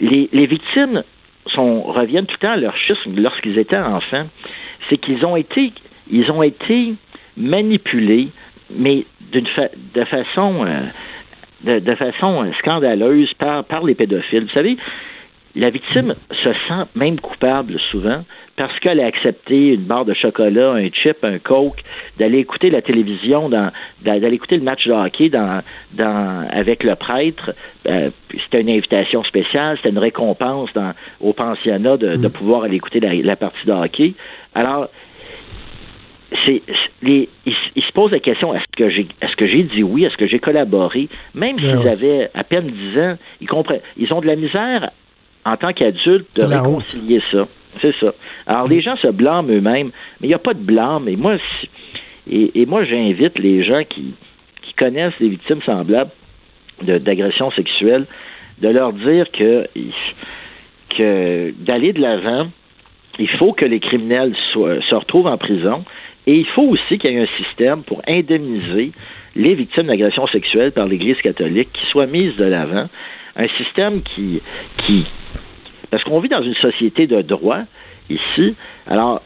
[0.00, 1.02] les, victimes
[1.46, 4.26] sont, reviennent tout le temps à leur schisme lorsqu'ils étaient enfants.
[4.88, 5.72] C'est qu'ils ont été,
[6.10, 6.94] ils ont été
[7.38, 8.28] manipulés,
[8.70, 9.46] mais d'une
[9.94, 14.44] de façon, euh, de, façon scandaleuse par, par les pédophiles.
[14.44, 14.76] Vous savez,
[15.54, 18.24] la victime se sent même coupable souvent
[18.56, 21.80] parce qu'elle a accepté une barre de chocolat, un chip, un coke,
[22.18, 25.62] d'aller écouter la télévision, d'aller écouter le match de hockey dans,
[26.50, 27.52] avec le prêtre.
[27.86, 28.10] Euh,
[28.44, 30.70] c'était une invitation spéciale, c'était une récompense
[31.20, 32.30] au pensionnat de, mm.
[32.32, 34.14] pouvoir aller écouter la, partie de hockey.
[34.56, 34.88] Alors,
[36.44, 36.62] c'est,
[37.02, 37.28] il,
[37.76, 40.38] se pose la question est-ce que j'ai est-ce que j'ai dit oui, est-ce que j'ai
[40.38, 44.36] collaboré, même ben s'ils avaient à peine 10 ans, ils comprennent, ils ont de la
[44.36, 44.90] misère
[45.44, 47.46] en tant qu'adulte de réconcilier ça.
[47.80, 48.12] C'est ça.
[48.46, 51.08] Alors, les gens se blâment eux-mêmes, mais il n'y a pas de blâme.
[51.08, 51.36] Et moi,
[52.30, 54.14] et, moi j'invite les gens qui,
[54.76, 56.12] connaissent des victimes semblables
[56.82, 58.06] d'agressions sexuelles
[58.60, 59.66] de leur dire que,
[60.96, 62.46] que d'aller de l'avant,
[63.18, 65.84] il faut que les criminels se retrouvent en prison
[66.28, 68.92] et il faut aussi qu'il y ait un système pour indemniser
[69.34, 72.86] les victimes d'agressions sexuelles par l'Église catholique qui soit mise de l'avant.
[73.34, 74.42] Un système qui,
[74.84, 75.06] qui,
[75.90, 77.60] parce qu'on vit dans une société de droit
[78.10, 78.54] ici.
[78.86, 79.22] Alors,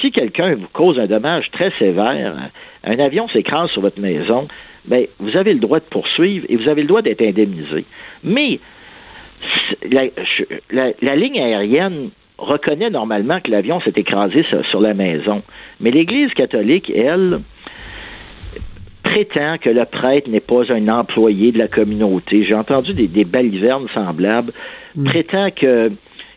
[0.00, 2.50] si quelqu'un vous cause un dommage très sévère,
[2.82, 4.48] un avion s'écrase sur votre maison,
[4.86, 7.84] ben, vous avez le droit de poursuivre et vous avez le droit d'être indemnisé.
[8.24, 8.58] Mais
[9.88, 15.42] la, ligne aérienne reconnaît normalement que l'avion s'est écrasé sur, la maison.
[15.80, 17.40] Mais l'Église catholique, elle,
[19.02, 22.44] prétend que le prêtre n'est pas un employé de la communauté.
[22.44, 24.52] J'ai entendu des, des balivernes semblables
[24.96, 25.04] Mm.
[25.04, 25.92] prétend que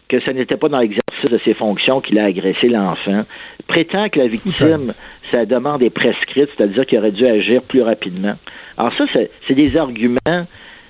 [0.10, 3.26] que ce n'était pas dans l'exercice de ses fonctions qu'il a agressé l'enfant,
[3.68, 4.92] prétend que la victime,
[5.30, 8.34] sa demande est prescrite, c'est-à-dire qu'il aurait dû agir plus rapidement.
[8.76, 9.04] Alors ça,
[9.48, 10.48] c'est des arguments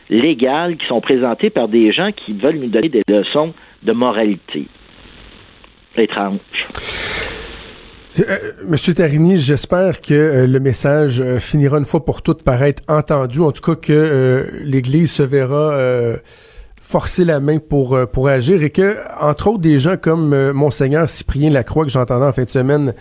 [0.09, 4.67] légaux qui sont présentés par des gens qui veulent nous donner des leçons de moralité.
[8.19, 8.23] Euh,
[8.67, 12.83] Monsieur Tarini, j'espère que euh, le message euh, finira une fois pour toutes par être
[12.87, 13.39] entendu.
[13.41, 15.77] En tout cas, que l'Église se verra
[16.81, 21.51] forcer la main pour pour agir et que entre autres des gens comme monseigneur Cyprien
[21.51, 22.93] Lacroix que j'entendais en fin de semaine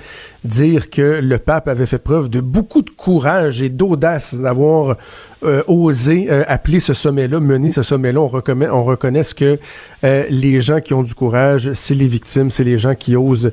[0.44, 4.96] dire que le pape avait fait preuve de beaucoup de courage et d'audace d'avoir
[5.44, 8.20] euh, osé euh, appeler ce sommet-là, mener ce sommet-là.
[8.20, 9.58] On reconnaît, on reconnaît que
[10.02, 13.52] euh, les gens qui ont du courage, c'est les victimes, c'est les gens qui osent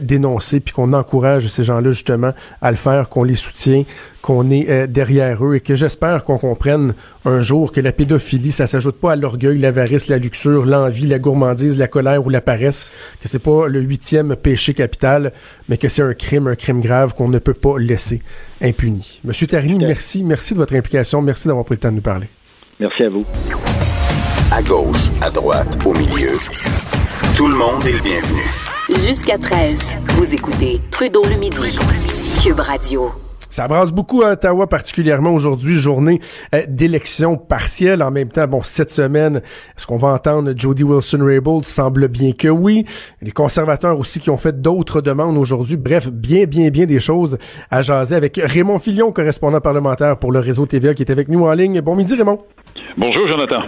[0.00, 3.84] dénoncer, puis qu'on encourage ces gens-là justement à le faire, qu'on les soutient,
[4.22, 8.66] qu'on est derrière eux et que j'espère qu'on comprenne un jour que la pédophilie, ça
[8.66, 12.92] s'ajoute pas à l'orgueil, l'avarice, la luxure, l'envie, la gourmandise, la colère ou la paresse,
[13.20, 15.32] que c'est pas le huitième péché capital,
[15.68, 18.22] mais que c'est un crime, un crime grave qu'on ne peut pas laisser
[18.62, 19.20] impuni.
[19.24, 20.24] Monsieur Tarini, merci.
[20.24, 21.22] Merci de votre implication.
[21.22, 22.28] Merci d'avoir pris le temps de nous parler.
[22.80, 23.24] Merci à vous.
[24.52, 26.38] À gauche, à droite, au milieu.
[27.36, 28.42] Tout le monde est le bienvenu.
[29.06, 31.78] Jusqu'à 13, vous écoutez Trudeau le midi.
[32.42, 33.25] Cube Radio.
[33.56, 36.20] Ça brasse beaucoup à Ottawa, particulièrement aujourd'hui, journée
[36.54, 38.02] euh, d'élection partielle.
[38.02, 41.64] En même temps, bon, cette semaine, est-ce qu'on va entendre Jody Wilson-Raybould?
[41.64, 42.84] Semble bien que oui.
[43.22, 45.78] Les conservateurs aussi qui ont fait d'autres demandes aujourd'hui.
[45.78, 47.38] Bref, bien, bien, bien des choses
[47.70, 51.46] à jaser avec Raymond Filion, correspondant parlementaire pour le réseau TVA, qui est avec nous
[51.46, 51.80] en ligne.
[51.80, 52.40] Bon midi, Raymond.
[52.98, 53.62] Bonjour, Jonathan.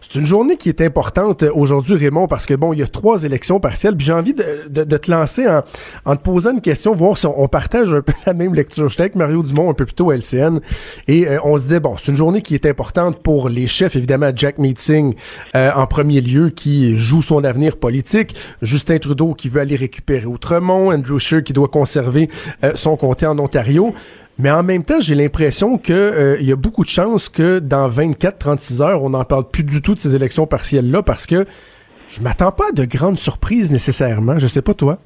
[0.00, 3.24] C'est une journée qui est importante aujourd'hui, Raymond, parce que bon, il y a trois
[3.24, 3.94] élections partielles.
[3.98, 5.46] J'ai envie de, te lancer
[6.04, 8.88] en, te posant une question, voir si on, partage un peu la même lecture.
[8.88, 10.60] J'étais avec Mario Dumont un peu plus tôt LCN
[11.08, 13.96] et euh, on se disait bon, c'est une journée qui est importante pour les chefs,
[13.96, 15.14] évidemment Jack Meeting
[15.54, 20.26] euh, en premier lieu qui joue son avenir politique, Justin Trudeau qui veut aller récupérer
[20.26, 22.28] Outremont, Andrew Scheer qui doit conserver
[22.64, 23.94] euh, son comté en Ontario.
[24.38, 27.58] Mais en même temps, j'ai l'impression que euh, il y a beaucoup de chances que
[27.58, 31.46] dans 24-36 heures, on n'en parle plus du tout de ces élections partielles-là parce que
[32.08, 34.38] je m'attends pas à de grandes surprises nécessairement.
[34.38, 34.98] Je sais pas toi.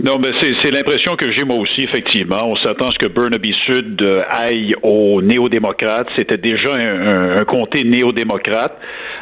[0.00, 0.32] Non, ben
[0.62, 2.48] c'est l'impression que j'ai moi aussi, effectivement.
[2.48, 6.06] On s'attend à ce que Burnaby Sud euh, aille aux néo-démocrates.
[6.14, 8.78] C'était déjà un, comté néo-démocrate.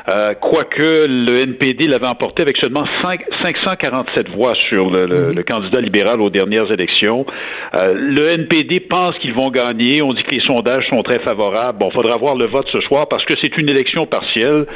[0.08, 5.44] Euh, quoique le NPD l'avait emporté avec seulement 5, 547 voix sur le, le, mhm.
[5.44, 7.24] candidat libéral aux dernières élections.
[7.72, 10.02] Euh, le NPD pense qu'ils vont gagner.
[10.02, 11.78] On dit que les sondages sont très favorables.
[11.78, 14.66] Bon, faudra voir le vote ce soir parce que c'est une élection partielle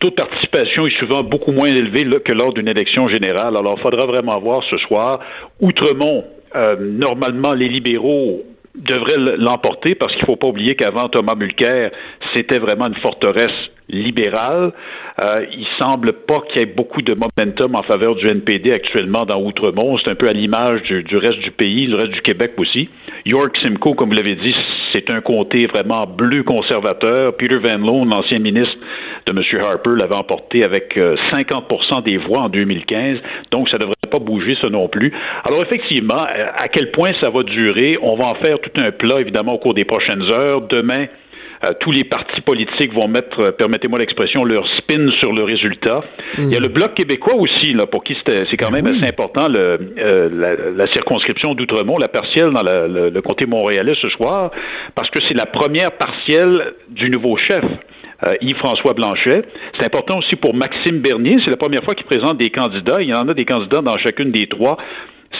[0.00, 3.56] taux de participation est souvent beaucoup moins élevé que lors d'une élection générale.
[3.56, 5.20] Alors, il faudra vraiment voir ce soir.
[5.60, 6.24] Outremont,
[6.54, 8.42] euh, normalement, les libéraux
[8.74, 11.90] devrait l'emporter parce qu'il ne faut pas oublier qu'avant Thomas Mulcair,
[12.32, 13.50] c'était vraiment une forteresse
[13.88, 14.72] libérale.
[15.18, 19.24] Euh, il semble pas qu'il y ait beaucoup de momentum en faveur du NPD actuellement
[19.24, 19.98] dans Outremont.
[19.98, 22.88] C'est un peu à l'image du, reste du pays, du reste du Québec aussi.
[23.24, 24.54] York Simcoe, comme vous l'avez dit,
[24.92, 27.36] c'est un comté vraiment bleu conservateur.
[27.36, 28.76] Peter Van Loan, l'ancien ministre
[29.26, 29.62] de M.
[29.62, 33.18] Harper, l'avait emporté avec 50% euh, des voix en 2015.
[33.50, 35.12] Donc, ça devrait pas bouger, ça non plus.
[35.44, 37.98] Alors, effectivement, euh, à quel point ça va durer?
[38.02, 40.62] On va en faire tout un plat, évidemment, au cours des prochaines heures.
[40.62, 41.06] Demain,
[41.64, 46.02] euh, tous les partis politiques vont mettre, euh, permettez-moi l'expression, leur spin sur le résultat.
[46.38, 49.48] Il y a le Bloc québécois aussi, là, pour qui c'est quand même assez important,
[49.48, 54.50] le, euh, la, circonscription d'Outremont, la partielle dans le, le, comté montréalais ce soir,
[54.94, 57.64] parce que c'est la première partielle du nouveau chef.
[58.40, 59.42] Yves-François Blanchet.
[59.76, 61.38] C'est important aussi pour Maxime Bernier.
[61.44, 63.00] C'est la première fois qu'il présente des candidats.
[63.00, 64.76] Il y en a des candidats dans chacune des trois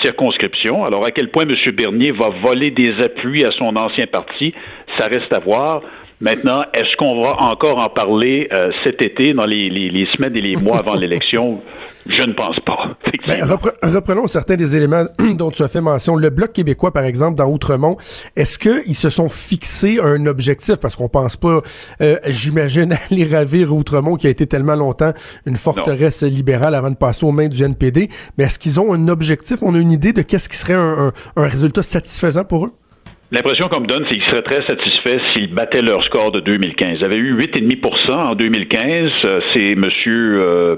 [0.00, 0.84] circonscriptions.
[0.84, 1.56] Alors, à quel point M.
[1.74, 4.54] Bernier va voler des appuis à son ancien parti,
[4.96, 5.82] ça reste à voir.
[6.20, 10.56] Maintenant, est-ce qu'on va encore en parler euh, cet été, dans les, semaines et les
[10.56, 11.60] mois avant l'élection?
[12.06, 12.96] Je ne pense pas.
[13.26, 15.04] Ben, reprenons certains des éléments
[15.34, 16.16] dont tu as fait mention.
[16.16, 17.98] Le Bloc québécois, par exemple, dans Outremont,
[18.36, 20.76] est-ce qu'ils se sont fixés un objectif?
[20.76, 21.60] Parce qu'on pense pas,
[22.00, 25.12] euh, j'imagine, les ravir Outremont, qui a été tellement longtemps
[25.44, 28.08] une forteresse libérale avant de passer aux mains du NPD.
[28.38, 29.58] Mais est-ce qu'ils ont un objectif?
[29.62, 32.72] On a une idée de qu'est-ce qui serait un résultat satisfaisant pour eux?
[33.30, 36.96] L'impression qu'on me donne, c'est qu'ils seraient très satisfaits s'ils battaient leur score de 2015.
[36.98, 39.10] Ils avaient eu 8,5% en 2015.
[39.22, 39.90] Euh, c'est M.
[40.06, 40.76] Euh,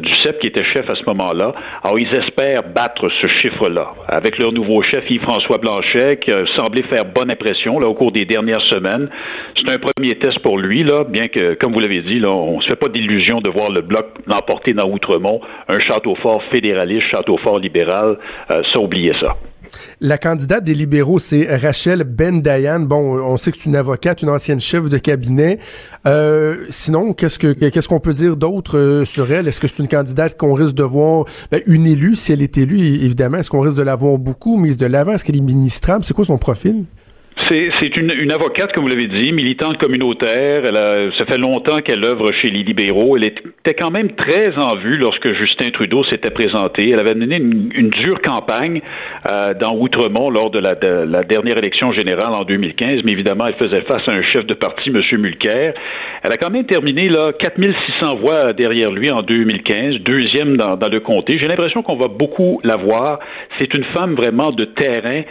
[0.00, 1.54] Duceppe qui était chef à ce moment-là.
[1.84, 3.92] Alors, ils espèrent battre ce chiffre-là.
[4.08, 8.10] Avec leur nouveau chef, Yves-François Blanchet, qui a semblé faire bonne impression là, au cours
[8.10, 9.08] des dernières semaines.
[9.54, 12.56] C'est un premier test pour lui, là, bien que, comme vous l'avez dit, là, on
[12.56, 16.42] ne se fait pas d'illusion de voir le Bloc l'emporter dans Outremont, un château fort
[16.50, 18.18] fédéraliste, château fort libéral.
[18.50, 19.36] Euh, ça, oubliez ça.
[20.00, 22.80] La candidate des libéraux, c'est Rachel Ben Dayan.
[22.80, 25.58] Bon, on sait que c'est une avocate, une ancienne chef de cabinet.
[26.06, 29.48] Euh, sinon, qu'est-ce que qu'est-ce qu'on peut dire d'autre euh, sur elle?
[29.48, 32.16] Est-ce que c'est une candidate qu'on risque de voir ben, une élue?
[32.16, 35.12] Si elle est élue Évidemment, est-ce qu'on risque de la voir beaucoup mise de l'avant?
[35.12, 36.04] Est-ce qu'elle est ministrable?
[36.04, 36.84] C'est quoi son profil?
[37.80, 40.64] C'est une, avocate, comme vous l'avez dit, militante communautaire.
[40.64, 43.16] Elle a, ça fait longtemps qu'elle œuvre chez les libéraux.
[43.16, 46.90] Elle était quand même très en vue lorsque Justin Trudeau s'était présenté.
[46.90, 48.80] Elle avait mené une, dure campagne
[49.26, 53.46] euh, dans Outremont lors de la, de la, dernière élection générale en 2015, mais évidemment,
[53.46, 55.02] elle faisait face à un chef de parti, M.
[55.20, 55.74] Mulcair.
[56.22, 60.88] Elle a quand même terminé là 4600 voix derrière lui en 2015, deuxième dans, dans
[60.88, 61.38] le comté.
[61.38, 63.18] J'ai l'impression qu'on va beaucoup la voir.
[63.58, 65.22] C'est une femme vraiment de terrain.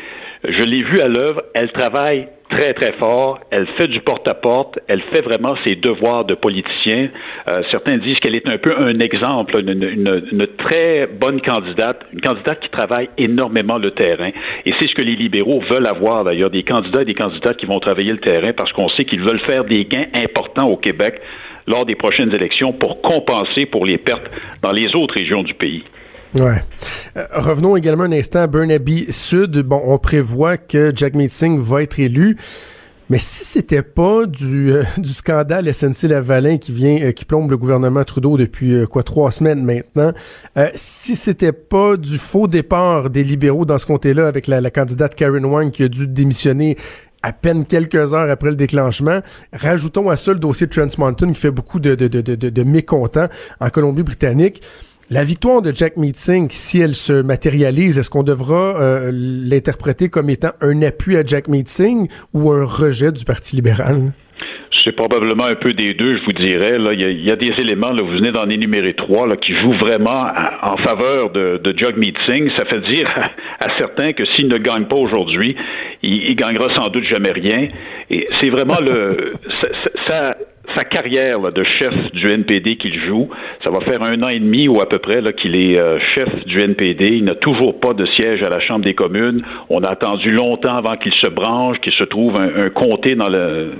[0.44, 1.44] Je l'ai vue à l'œuvre.
[1.54, 3.40] Elle travaille très, très fort.
[3.52, 4.80] Elle fait du porte-à-porte.
[4.88, 7.10] Elle fait vraiment ses devoirs de politicien.
[7.48, 12.60] Euh, certains disent qu'elle est un peu un exemple, une, très bonne candidate, une candidate
[12.60, 14.32] qui travaille énormément le terrain.
[14.66, 17.68] Et c'est ce que les libéraux veulent avoir, d'ailleurs, des candidats et des candidates qui
[17.68, 21.22] vont travailler le terrain parce qu'on sait qu'ils veulent faire des gains importants au Québec
[21.68, 24.30] lors des prochaines élections pour compenser pour les pertes
[24.64, 25.84] dans les autres régions du pays.
[26.40, 26.64] Ouais.
[27.18, 29.58] Euh, revenons également un instant à Burnaby Sud.
[29.64, 32.38] Bon, on prévoit que Jack Meeting va être élu.
[33.10, 37.52] Mais si c'était pas du, euh, du scandale SNC Lavalin qui vient euh, qui plombe
[37.52, 40.14] le gouvernement Trudeau depuis quoi trois semaines maintenant,
[40.74, 45.44] si c'était pas du faux départ des libéraux dans ce comté-là avec la, candidate Karen
[45.44, 46.78] Wang qui a dû démissionner
[47.24, 49.20] à peine quelques heures après le déclenchement,
[49.54, 53.28] rajoutons à ça le dossier de qui fait beaucoup de, de, de mécontents
[53.60, 54.64] en Colombie-Britannique.
[55.14, 60.30] La victoire de Jack Meeting, si elle se matérialise, est-ce qu'on devra euh, l'interpréter comme
[60.30, 64.14] étant un appui à Jack Meeting ou un rejet du Parti libéral?
[64.86, 66.78] C'est probablement un peu des deux, je vous dirais.
[66.78, 69.78] Là, il y, a, des éléments, là, vous venez d'en énumérer trois, là, qui jouent
[69.78, 70.32] vraiment
[70.64, 72.50] en faveur de, de Jug Meeting.
[72.56, 73.10] Ça fait dire
[73.60, 75.58] à, certains que s'il ne gagne pas aujourd'hui,
[76.04, 77.68] il, il, gagnera sans doute jamais rien.
[78.10, 79.34] Et c'est vraiment le
[80.08, 80.38] ça,
[80.76, 83.30] sa carrière de chef du NPD qu'il joue.
[83.64, 86.30] Ça va faire un an et demi ou à peu près qu'il est euh, chef
[86.46, 87.18] du NPD.
[87.18, 89.44] Il n'a toujours pas de siège à la Chambre des communes.
[89.70, 93.16] On a attendu longtemps avant qu'il se branche, qu'il se trouve un, comté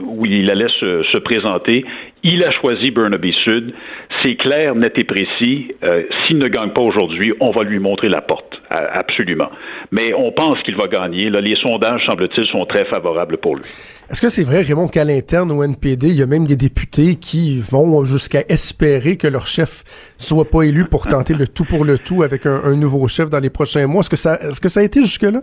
[0.06, 1.86] où il allait se présenter.
[2.24, 3.74] Il a choisi Burnaby Sud.
[4.22, 5.74] C'est clair, net et précis.
[5.84, 8.62] Euh, s'il ne gagne pas aujourd'hui, on va lui montrer la porte.
[8.70, 9.50] Absolument.
[9.92, 11.30] Mais on pense qu'il va gagner.
[11.30, 13.64] Les sondages, semble-t-il, sont très favorables pour lui.
[14.10, 17.16] Est-ce que c'est vrai, Raymond, qu'à l'interne au NPD, il y a même des députés
[17.16, 19.84] qui vont jusqu'à espérer que leur chef
[20.18, 23.40] soit pas élu pour tenter le tout pour le tout avec un, nouveau chef dans
[23.40, 24.02] les prochains mois?
[24.02, 25.42] Est-ce que est-ce que ça a été jusque-là?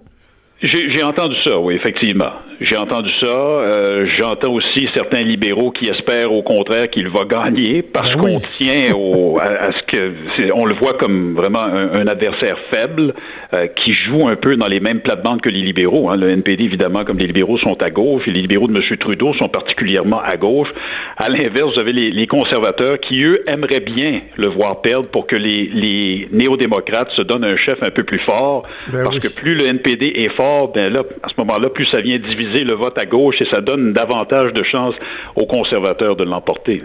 [0.61, 2.33] J'ai entendu ça, oui, effectivement.
[2.61, 3.27] J'ai entendu ça.
[3.27, 8.41] Euh, J'entends aussi certains libéraux qui espèrent au contraire qu'il va gagner parce ben qu'on
[8.41, 13.15] tient au, à, ce que on le voit comme vraiment un, adversaire faible
[13.53, 16.11] euh, qui joue un peu dans les mêmes plates-bandes que les libéraux.
[16.11, 16.17] Hein.
[16.17, 18.97] Le NPD, évidemment, comme les libéraux sont à gauche et les libéraux de M.
[18.99, 20.69] Trudeau sont particulièrement à gauche.
[21.17, 25.29] À l'inverse, vous avez les, les, conservateurs qui, eux, aimeraient bien le voir perdre pour
[25.29, 29.33] que les, les néo-démocrates se donnent un chef un peu plus fort ben parce que
[29.33, 32.75] plus le NPD est fort, ben là, à ce moment-là, plus ça vient diviser le
[32.75, 34.95] vote à gauche et ça donne davantage de chances
[35.37, 36.83] aux conservateurs de l'emporter.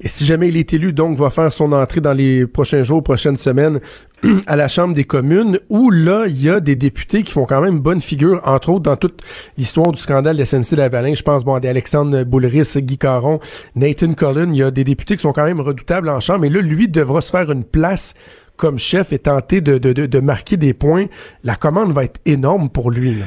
[0.00, 3.02] Et si jamais il est élu, donc, va faire son entrée dans les prochains jours,
[3.02, 3.80] prochaines semaines
[4.46, 7.60] à la Chambre des communes, où là, il y a des députés qui font quand
[7.60, 9.22] même bonne figure, entre autres dans toute
[9.56, 11.14] l'histoire du scandale de SNC-Lavalin.
[11.14, 13.38] Je pense, bon, à Alexandre Boulris, Guy Caron,
[13.76, 14.54] Nathan Cullen.
[14.54, 16.44] Il y a des députés qui sont quand même redoutables en Chambre.
[16.46, 18.14] Et là, lui devra se faire une place
[18.62, 21.06] comme chef et tenter de, de, de, marquer des points,
[21.42, 23.20] la commande va être énorme pour lui.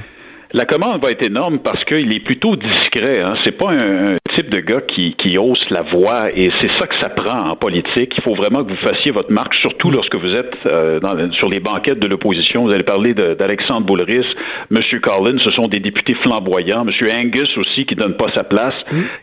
[0.56, 3.20] La commande va être énorme parce qu'il est plutôt discret.
[3.20, 3.34] Hein.
[3.44, 6.96] C'est pas un, type de gars qui, qui hausse la voix et c'est ça que
[7.00, 8.14] ça prend en politique.
[8.18, 11.50] Il faut vraiment que vous fassiez votre marque, surtout lorsque vous êtes euh, dans, sur
[11.50, 12.66] les banquettes de l'opposition.
[12.66, 14.26] Vous allez parler d'Alexandre Boulris,
[14.72, 14.80] M.
[15.02, 17.10] Collins, ce sont des députés flamboyants, M.
[17.16, 18.76] Angus aussi qui donne pas sa place,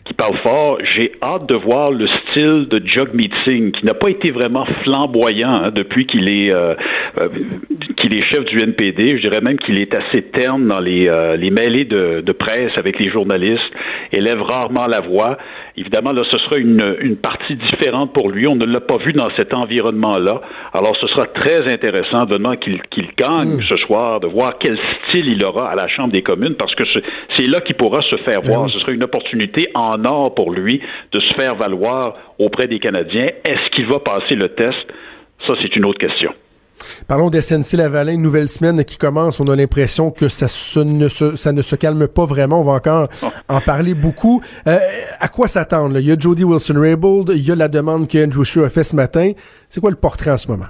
[0.05, 0.79] qui parle fort.
[0.95, 5.53] J'ai hâte de voir le style de Jug Meeting qui n'a pas été vraiment flamboyant
[5.65, 6.73] hein, depuis qu'il est euh,
[7.19, 7.29] euh,
[7.97, 9.17] qu'il est chef du NPD.
[9.17, 11.07] Je dirais même qu'il est assez terne dans les,
[11.37, 13.71] les mêlées de, de presse avec les journalistes,
[14.11, 15.37] élève rarement la voix.
[15.77, 18.47] Évidemment, là, ce sera une, une partie différente pour lui.
[18.47, 20.41] On ne l'a pas vu dans cet environnement-là.
[20.73, 22.79] Alors, ce sera très intéressant, vraiment, qu'il
[23.17, 23.61] gagne hmm.
[23.69, 26.83] ce soir, de voir quel style il aura à la Chambre des communes, parce que
[27.35, 28.69] c'est là qu'il pourra se faire ben voir.
[28.69, 33.29] Ce sera une opportunité en or pour lui de se faire valoir auprès des Canadiens.
[33.43, 34.85] Est-ce qu'il va passer le test?
[35.47, 36.33] Ça, c'est une autre question.
[37.07, 39.39] Parlons d'SNC Lavalin, une nouvelle semaine qui commence.
[39.39, 40.47] On a l'impression que ça,
[40.83, 42.61] ne se, ça ne se calme pas vraiment.
[42.61, 43.09] On va encore
[43.49, 44.41] en parler beaucoup.
[44.67, 44.77] Euh,
[45.19, 45.99] à quoi s'attendre?
[45.99, 48.83] Il y a Jody Wilson-Raybould, il y a la demande que Andrew Scheer a fait
[48.83, 49.31] ce matin.
[49.69, 50.67] C'est quoi le portrait en ce moment?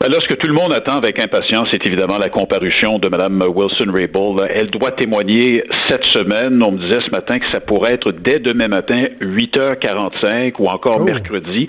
[0.00, 3.08] Ben là, ce que tout le monde attend avec impatience, c'est évidemment la comparution de
[3.08, 4.48] Mme Wilson-Raybould.
[4.48, 6.62] Elle doit témoigner cette semaine.
[6.62, 11.00] On me disait ce matin que ça pourrait être dès demain matin, 8h45 ou encore
[11.00, 11.04] oh.
[11.04, 11.68] mercredi.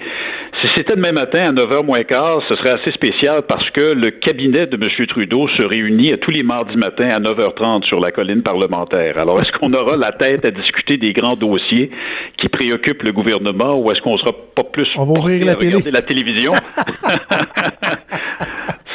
[0.62, 4.12] Si c'était demain matin à 9h moins quart, ce serait assez spécial parce que le
[4.12, 5.08] cabinet de M.
[5.08, 9.18] Trudeau se réunit tous les mardis matins à 9h30 sur la colline parlementaire.
[9.18, 11.90] Alors, est-ce qu'on aura la tête à discuter des grands dossiers
[12.38, 15.80] qui préoccupent le gouvernement ou est-ce qu'on sera pas plus On va ouvrir la, télé.
[15.92, 16.52] la télévision?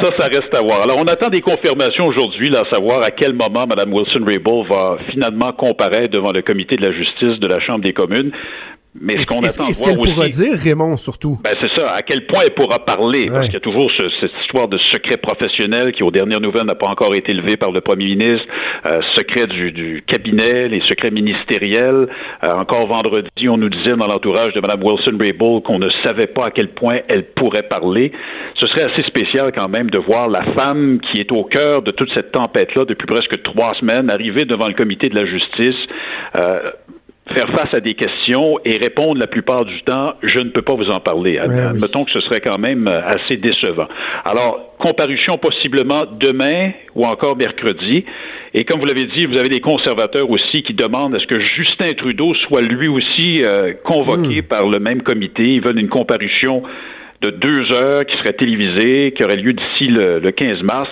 [0.01, 0.83] Ça, ça reste à voir.
[0.83, 5.53] Alors, on attend des confirmations aujourd'hui, à savoir à quel moment Mme Wilson-Raybould va finalement
[5.55, 8.31] comparaître devant le comité de la justice de la Chambre des communes.
[9.01, 11.39] Mais ce qu'on attend Est-ce qu'elle pourra dire, Raymond, surtout?
[11.43, 11.93] Ben, c'est ça.
[11.93, 13.27] À quel point elle pourra parler?
[13.31, 13.91] Parce qu'il y a toujours
[14.21, 17.73] cette histoire de secret professionnel qui, aux dernières nouvelles, n'a pas encore été levé par
[17.73, 18.47] le premier ministre.
[18.85, 22.09] Euh, secret du, cabinet, les secrets ministériels.
[22.43, 26.47] Euh, encore vendredi, on nous disait dans l'entourage de Mme Wilson-Raybould qu'on ne savait pas
[26.47, 28.13] à quel point elle pourrait parler.
[28.55, 31.91] Ce serait assez spécial quand même de voir la femme qui est au cœur de
[31.91, 35.77] toute cette tempête-là depuis presque trois semaines arriver devant le comité de la justice.
[36.35, 36.71] Euh,
[37.33, 40.75] faire face à des questions et répondre la plupart du temps, je ne peux pas
[40.75, 41.39] vous en parler.
[41.39, 43.89] Admettons que ce serait quand même euh, assez décevant.
[44.25, 48.05] Alors, comparution possiblement demain ou encore mercredi.
[48.55, 51.41] Et comme vous l'avez dit, vous avez des conservateurs aussi qui demandent à ce que
[51.41, 54.49] Justin Trudeau soit lui aussi euh, convoqué hmm.
[54.49, 55.55] par le même comité.
[55.55, 56.63] Ils veulent une comparution
[57.23, 60.89] de deux heures qui serait télévisée, qui aurait lieu d'ici le, le 15 mars.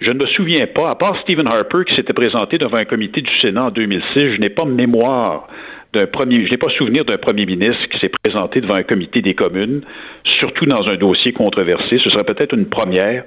[0.00, 3.20] Je ne me souviens pas, à part Stephen Harper qui s'était présenté devant un comité
[3.20, 5.48] du Sénat en 2006, je n'ai pas mémoire
[5.94, 9.22] d'un premier, je n'ai pas souvenir d'un premier ministre qui s'est présenté devant un comité
[9.22, 9.82] des communes,
[10.24, 11.98] surtout dans un dossier controversé.
[12.02, 13.24] Ce serait peut-être une première.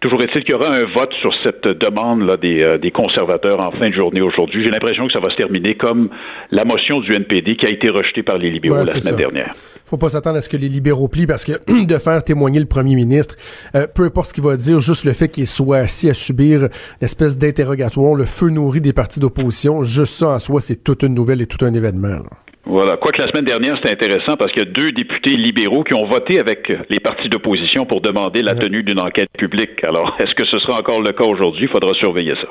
[0.00, 3.58] Toujours est-il qu'il y aura un vote sur cette demande là, des, euh, des conservateurs
[3.58, 4.62] en fin de journée aujourd'hui.
[4.62, 6.08] J'ai l'impression que ça va se terminer comme
[6.52, 9.52] la motion du NPD qui a été rejetée par les libéraux la semaine dernière.
[9.84, 11.52] faut pas s'attendre à ce que les libéraux plient parce que
[11.86, 13.34] de faire témoigner le premier ministre,
[13.74, 16.68] euh, peu importe ce qu'il va dire, juste le fait qu'il soit assis à subir
[17.00, 21.14] l'espèce d'interrogatoire, le feu nourri des partis d'opposition, juste ça en soi, c'est toute une
[21.14, 22.22] nouvelle et tout un événement.
[22.68, 22.98] Voilà.
[22.98, 26.06] Quoique la semaine dernière, c'était intéressant parce qu'il y a deux députés libéraux qui ont
[26.06, 29.82] voté avec les partis d'opposition pour demander la tenue d'une enquête publique.
[29.84, 31.64] Alors, est-ce que ce sera encore le cas aujourd'hui?
[31.64, 32.48] Il faudra surveiller ça.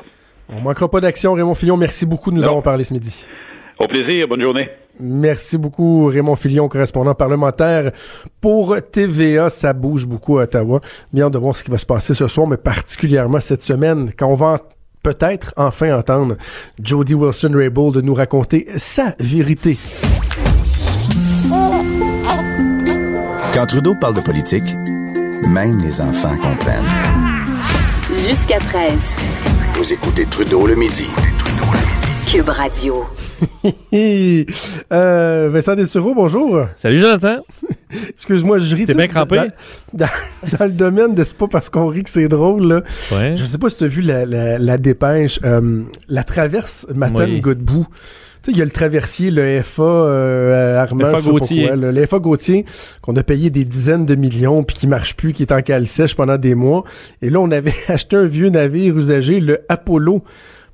[0.50, 1.34] On manquera pas d'action.
[1.34, 3.28] Raymond Fillon, merci beaucoup de nous avoir parlé ce midi.
[3.78, 4.28] Au plaisir.
[4.28, 4.70] Bonne journée.
[5.00, 7.92] Merci beaucoup, Raymond Filion, correspondant parlementaire
[8.42, 9.52] pour TVA.
[9.52, 10.82] Ça bouge beaucoup à Ottawa.
[11.14, 14.32] Bien de voir ce qui va se passer ce soir, mais particulièrement cette semaine, quand
[14.32, 14.62] on va
[15.08, 16.36] peut-être enfin entendre
[16.84, 19.78] Jody Wilson-Raybould nous raconter sa vérité.
[23.54, 24.66] Quand Trudeau parle de politique,
[25.48, 26.84] même les enfants comprennent.
[28.10, 28.92] Jusqu'à 13.
[29.76, 31.08] Vous écoutez Trudeau le midi.
[32.30, 33.06] Cube Radio.
[34.92, 36.66] euh, Vincent Dessureau, bonjour.
[36.76, 37.38] Salut Jonathan.
[38.10, 38.86] Excuse-moi, je ris.
[38.86, 39.38] T'es bien crampé?
[39.94, 42.82] Dans, dans- dans le domaine de c'est pas parce qu'on rit que c'est drôle, là.
[43.12, 43.36] Ouais.
[43.38, 45.40] Je sais pas si tu as vu la, la, la dépêche.
[45.44, 47.42] euh, la traverse Matane Oui.
[47.42, 47.88] Godbout.
[48.44, 51.68] Tu sais, il y a le traversier, le FA euh, Armand, FA je sais pas
[51.68, 52.66] quoi, le FA Gauthier,
[53.02, 55.88] qu'on a payé des dizaines de millions, puis qui marche plus, qui est en cale
[55.88, 56.84] sèche pendant des mois.
[57.22, 60.24] Et là, on avait acheté un vieux navire usagé, le Apollo,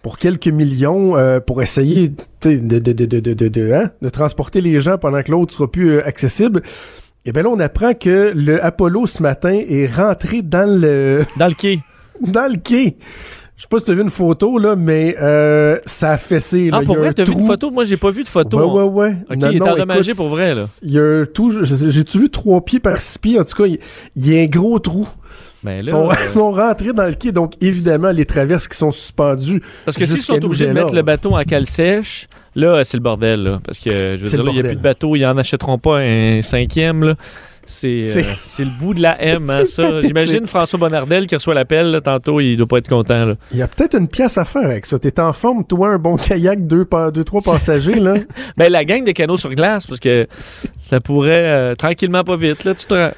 [0.01, 4.59] pour quelques millions, euh, pour essayer de, de, de, de, de, de, hein, de transporter
[4.59, 6.61] les gens pendant que l'autre sera plus euh, accessible.
[7.25, 11.47] Et bien là, on apprend que le Apollo, ce matin, est rentré dans le Dans
[11.47, 11.79] le quai.
[12.21, 12.97] dans le quai.
[13.55, 16.69] Je sais pas si tu as vu une photo, là, mais euh, ça a fessé.
[16.69, 16.79] Là.
[16.81, 17.71] Ah, pour vrai, t'as vu une photo?
[17.71, 18.57] Moi, j'ai pas vu de photo.
[18.57, 19.15] Ouais, ouais, ouais.
[19.29, 20.65] Ok, il est endommagé pour vrai, là.
[20.81, 21.63] Il y a un tout.
[21.63, 23.39] J'ai-tu vu trois pieds par six pieds?
[23.39, 23.79] En tout cas, il
[24.17, 25.07] il y a un gros trou.
[25.63, 28.77] Ben Ils là, sont, euh, sont rentrés dans le quai, donc évidemment, les traverses qui
[28.77, 29.61] sont suspendues.
[29.85, 33.03] parce que s'ils sont obligés de mettre le bateau en cale sèche, là, c'est le
[33.03, 33.43] bordel.
[33.43, 35.77] Là, parce que, je veux dire, il n'y a plus de bateau, ils en achèteront
[35.77, 37.03] pas un cinquième.
[37.03, 37.15] Là.
[37.65, 40.01] C'est, euh, C'est- le bout de la M, hein, ça.
[40.01, 43.23] J'imagine François Bonnardel qui reçoit l'appel, tantôt, il doit pas être content.
[43.25, 43.35] Là.
[43.53, 44.99] Il y a peut-être une pièce à faire avec ça.
[44.99, 48.15] T'es en forme, toi, un bon kayak, deux, deux trois passagers, là.
[48.57, 50.27] Ben, la gang des canaux sur glace, parce que
[50.87, 53.11] ça pourrait, euh, tranquillement, pas vite, là, tu te rends-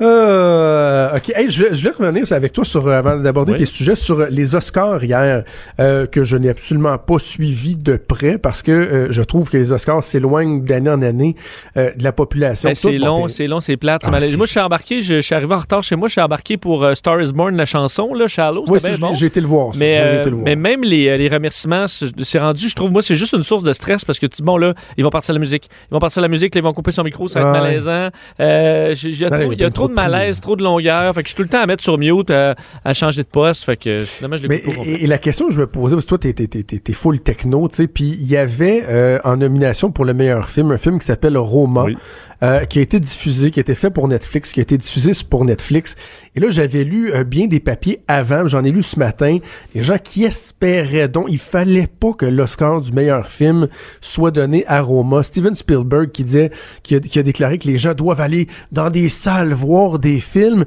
[0.00, 3.58] Euh, ok, Hey, je, je vais revenir avec toi sur euh, avant d'aborder Oui.
[3.58, 5.44] tes sujets sur les Oscars hier
[5.78, 9.56] euh, que je n'ai absolument pas suivi de près parce que euh, je trouve que
[9.56, 11.36] les Oscars s'éloignent d'année en année
[11.76, 12.68] euh, de la population.
[12.70, 14.02] Ben, c'est long, c'est long, c'est plate.
[14.06, 16.20] Ah, moi, je suis embarqué, je, je suis arrivé en retard chez moi, je suis
[16.20, 18.64] embarqué pour euh, Star is Born, la chanson, là, Shallow.
[18.78, 19.14] Ça, bien bon.
[19.14, 19.72] j'ai été le voir.
[19.76, 20.44] Mais, euh, le voir.
[20.44, 23.62] mais même les, euh, les remerciements, c'est rendu, je trouve, moi, c'est juste une source
[23.62, 25.68] de stress parce que bon, là, ils vont partir la musique.
[25.90, 28.08] Ils vont partir la musique, là, ils vont couper son micro, ça va être malaisant.
[28.40, 29.24] Euh, il y
[29.64, 31.14] a, trop, de malaise, trop de longueur.
[31.14, 33.28] Fait que je suis tout le temps à mettre sur mute, à, à changer de
[33.28, 33.64] poste.
[33.64, 34.82] Fait que finalement, je l'écoute pas.
[34.86, 36.92] et, et la question que je me posais, parce que toi, t'es, t'es, t'es, t'es-
[36.92, 40.70] full techno, tu sais, puis il y avait euh, en nomination pour le meilleur film,
[40.72, 41.96] un film qui s'appelle Roma, Oui.
[42.42, 45.12] euh, qui a été diffusé, qui a été fait pour Netflix, qui a été diffusé
[45.28, 45.94] pour Netflix.
[46.34, 49.38] Et là, j'avais lu euh, bien des papiers avant, j'en ai lu ce matin,
[49.74, 53.68] les gens qui espéraient donc, il fallait pas que l'Oscar du meilleur film
[54.02, 55.22] soit donné à Roma.
[55.22, 56.50] Steven Spielberg qui disait,
[56.82, 60.20] qui a, qui a déclaré que les gens doivent aller dans des salles voir des
[60.20, 60.64] films.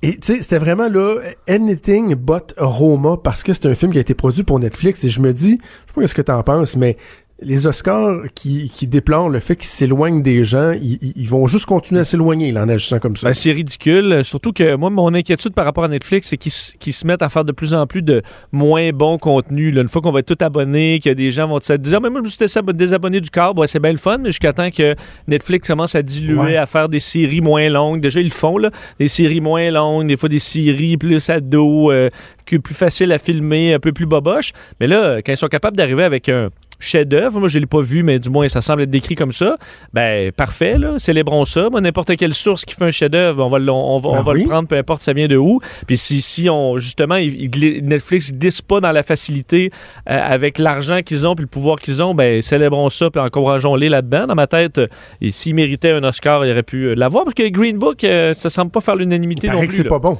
[0.00, 1.16] Et tu sais, c'était vraiment là,
[1.48, 5.02] anything but Roma, parce que c'est un film qui a été produit pour Netflix.
[5.04, 6.96] Et je me dis, je sais pas ce que t'en penses, mais
[7.40, 11.66] les Oscars qui, qui déplorent le fait qu'ils s'éloignent des gens, ils, ils- vont juste
[11.66, 13.28] continuer à s'éloigner là, en agissant comme ça.
[13.28, 14.24] Ben, c'est ridicule.
[14.24, 16.50] Surtout que moi, mon inquiétude par rapport à Netflix, c'est qu'ils
[16.92, 19.70] se mettent à faire de plus en plus de moins bon contenu.
[19.70, 19.82] là.
[19.82, 22.10] Une fois qu'on va être tout abonné, que des gens vont se dire, ah, mais
[22.10, 24.52] moi, je me suis désab- désabonné du câble, ouais, c'est bien le fun, mais jusqu'à
[24.52, 24.94] temps que
[25.28, 26.56] Netflix commence à diluer, Ouais.
[26.56, 28.00] à faire des séries moins longues.
[28.00, 28.70] Déjà, ils le font, là.
[28.98, 32.10] Des séries moins longues, des fois des séries plus à dos, euh,
[32.46, 34.52] plus facile à filmer, un peu plus boboche.
[34.80, 36.48] Mais là, quand ils sont capables d'arriver avec un
[36.78, 39.56] chef-d'œuvre, moi je l'ai pas vu, mais du moins ça semble être décrit comme ça.
[39.92, 41.68] Ben parfait, là, célébrons ça.
[41.70, 44.22] Moi, n'importe quelle source qui fait un chef-d'œuvre, on va, le- on va, on Ben
[44.22, 44.42] va oui.
[44.44, 45.60] le prendre, peu importe ça vient de où.
[45.86, 49.70] Puis si, si on justement, il- il gli- Netflix glisse pas dans la facilité
[50.08, 53.88] euh, avec l'argent qu'ils ont puis le pouvoir qu'ils ont, ben célébrons ça puis encourageons-les
[53.88, 54.26] là-dedans.
[54.26, 54.86] Dans ma tête, euh,
[55.20, 58.32] et s'ils méritaient un Oscar, il aurait pu euh, l'avoir parce que Green Book, euh,
[58.34, 59.68] ça semble pas faire l'unanimité non plus.
[59.68, 60.18] que c'est pas bon.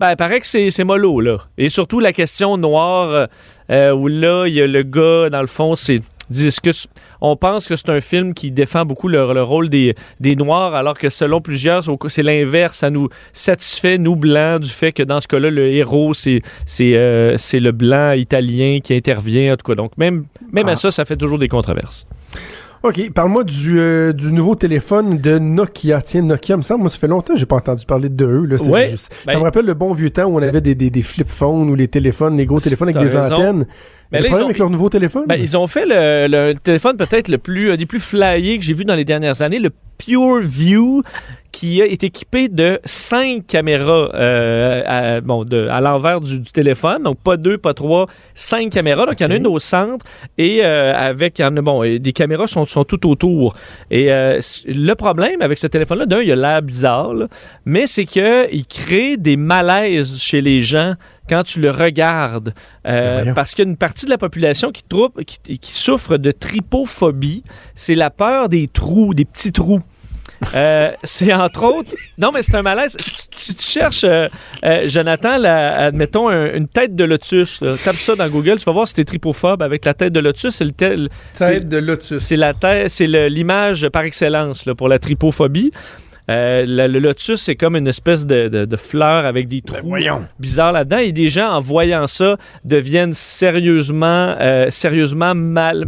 [0.00, 1.38] Ben, il paraît que c'est, c'est mollo, là.
[1.56, 3.26] Et surtout la question noire, euh,
[3.70, 6.00] euh, où là, il y a le gars, dans le fond, c'est.
[6.30, 6.88] disent que c-
[7.20, 10.74] on pense que c'est un film qui défend beaucoup le, le rôle des, des Noirs,
[10.74, 12.76] alors que selon plusieurs, c'est l'inverse.
[12.76, 16.94] Ça nous satisfait, nous, Blancs, du fait que dans ce cas-là, le héros, c'est, c'est,
[16.96, 19.74] euh, c'est le Blanc italien qui intervient, en tout cas.
[19.74, 20.72] Donc, même, même Ah.
[20.72, 22.06] à ça, ça fait toujours des controverses.
[22.84, 26.00] OK, parle-moi du, euh, du nouveau téléphone de Nokia.
[26.00, 28.44] Tiens, Nokia, me semble, moi, ça fait longtemps que j'ai pas entendu parler de eux.
[28.46, 28.56] Là.
[28.56, 30.74] C'est Ouais, juste- ben- ça me rappelle le bon vieux temps où on avait des,
[30.76, 33.34] des, des flip phones ou les téléphones, les gros téléphones avec des raison.
[33.34, 33.66] antennes.
[34.12, 35.24] Mais le là, ils problème ont- avec leur nouveau téléphone?
[35.26, 38.64] Ben, ils ont fait le, le téléphone peut-être le plus, un des plus flyés que
[38.64, 41.02] j'ai vu dans les dernières années, le Pure View,
[41.50, 47.02] qui est équipé de cinq caméras euh, à, bon, de, à l'envers du, du téléphone.
[47.02, 49.06] Donc, pas deux, pas trois, cinq caméras.
[49.06, 51.60] Donc, il y en a une au centre et euh, avec, il y en a,
[51.60, 53.56] bon, des caméras sont, sont tout autour.
[53.90, 57.26] Et euh, le problème avec ce téléphone-là, d'un, il a l'air bizarre, là,
[57.64, 60.94] mais c'est qu'il crée des malaises chez les gens
[61.28, 62.54] quand tu le regardes.
[62.86, 65.72] Euh, Ben parce qu'il y a une partie de la population qui, troupe, qui, qui
[65.72, 67.42] souffre de tripophobie.
[67.74, 69.80] C'est la peur des trous, des petits trous.
[70.54, 71.92] Euh, c'est entre autres.
[72.16, 72.96] Non, mais c'est un malaise.
[73.32, 74.28] Si, tu cherches, euh,
[74.64, 78.64] euh, Jonathan, la- admettons, un- une tête de lotus, là, tape ça dans Google, tu
[78.64, 80.54] vas voir si t'es tripophobe avec la tête de lotus.
[80.54, 81.08] C'est le tel-
[81.38, 82.22] Tête de Lotus.
[82.22, 85.70] c'est la tête, c'est l'image par excellence là, pour la tripophobie.
[86.30, 89.78] Euh, le, le lotus, c'est comme une espèce de, de- de fleur avec des trous
[89.82, 90.26] voyons.
[90.38, 90.98] bizarres là-dedans.
[90.98, 95.86] Et des gens, en voyant ça, deviennent sérieusement, euh, sérieusement mal.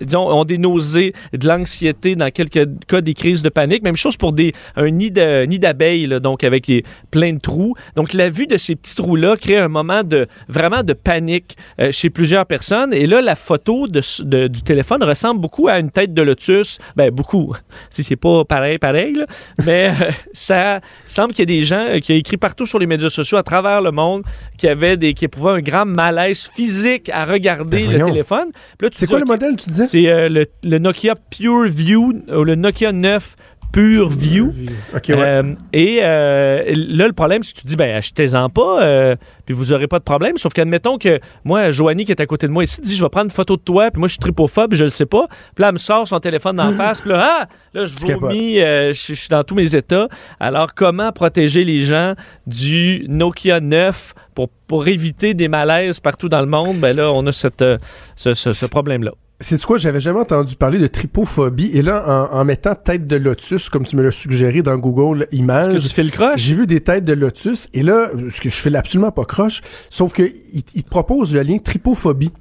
[0.00, 3.82] Disons, ont des nausées, de l'anxiété, dans quelques cas des crises de panique.
[3.82, 7.74] Même chose pour des, un nid d'abeilles, donc avec les- plein de trous.
[7.94, 11.90] Donc la vue de ces petits trous-là crée un moment de vraiment de panique euh,
[11.92, 12.92] chez plusieurs personnes.
[12.92, 16.22] Et là, la photo de, s- de- du téléphone ressemble beaucoup à une tête de
[16.22, 16.78] lotus.
[16.96, 17.54] Ben beaucoup.
[17.90, 19.26] Si C'est pas pareil, pareil, là.
[19.64, 22.78] mais euh, ça semble qu'il y a des gens euh, qui ont écrit partout sur
[22.78, 24.22] les médias sociaux à travers le monde
[24.58, 28.48] qui avaient des qui éprouvaient un grand malaise physique à regarder Ben le téléphone.
[28.92, 29.85] C'est quoi le modèle, tu disais?
[29.86, 33.36] C'est euh, le, le Nokia Pure View ou le Nokia 9
[33.72, 34.54] Pure View.
[34.94, 35.00] Ouais.
[35.10, 39.16] Euh, et euh, là, le problème, c'est que tu te dis, ben, achetez-en pas, euh,
[39.44, 40.38] puis vous aurez pas de problème.
[40.38, 43.10] Sauf qu'admettons que moi, Joanie, qui est à côté de moi ici, dit, je vais
[43.10, 45.26] prendre une photo de toi, puis moi, je suis tripophobe, je le sais pas.
[45.54, 47.46] Puis là, elle me sort son téléphone d'en face, puis là, ah!
[47.74, 50.08] Là, je vomis, je suis dans tous mes états.
[50.40, 52.14] Alors, comment protéger les gens
[52.46, 56.78] du Nokia 9 pour, pour éviter des malaises partout dans le monde?
[56.78, 57.78] Ben là, on a cette, ce,
[58.16, 59.10] ce- ce C'est- problème-là.
[59.38, 61.70] C'est quoi, j'avais jamais entendu parler de tripophobie.
[61.74, 65.26] Et là, en, en mettant tête de lotus, comme tu me l'as suggéré dans Google
[65.30, 66.40] que Images, tu fais le croche?
[66.40, 67.68] j'ai vu des têtes de lotus.
[67.74, 69.60] Et là, ce que je fais absolument pas croche,
[69.90, 72.32] sauf que il, il te propose le lien tripophobie.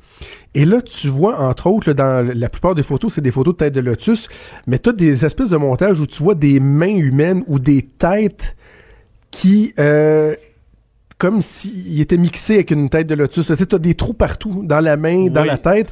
[0.54, 3.56] Et là, tu vois, entre autres, là, dans la plupart des photos, c'est des photos
[3.56, 4.30] de têtes de lotus,
[4.66, 7.82] mais tu as des espèces de montages où tu vois des mains humaines ou des
[7.82, 8.56] têtes
[9.32, 9.74] qui...
[9.80, 10.34] euh,
[11.18, 13.48] comme s'ils étaient mixés avec une tête de lotus.
[13.48, 15.92] Tu sais, t'as des trous partout, dans la main, dans la tête.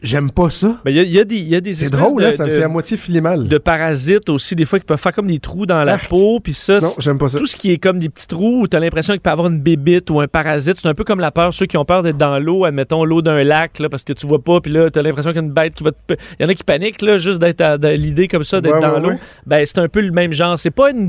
[0.00, 0.76] J'aime pas ça.
[0.84, 2.32] Ben, Il y, a- il y a des, y a des C'est drôle, de, là,
[2.32, 3.48] ça me fait à moitié filer mal.
[3.48, 6.08] de parasites aussi, des fois, qui peuvent faire comme des trous dans la Arc.
[6.08, 7.38] peau, puis ça, Non, j'aime pas ça.
[7.38, 9.32] tout ce qui est comme des petits trous où tu as l'impression qu'il peut y
[9.32, 11.84] avoir une bébite ou un parasite, c'est un peu comme la peur, ceux qui ont
[11.84, 14.70] peur d'être dans l'eau, admettons l'eau d'un lac, là, parce que tu vois pas, puis
[14.72, 15.96] là, tu as l'impression qu'il y a une bête qui va te...
[16.38, 18.74] Il y en a qui paniquent, là, juste d'être à- de l'idée comme ça, d'être
[18.74, 19.08] Ouais, dans ouais, l'eau.
[19.10, 19.18] ouais.
[19.46, 20.58] Ben, c'est un peu le même genre.
[20.58, 21.08] C'est pas une,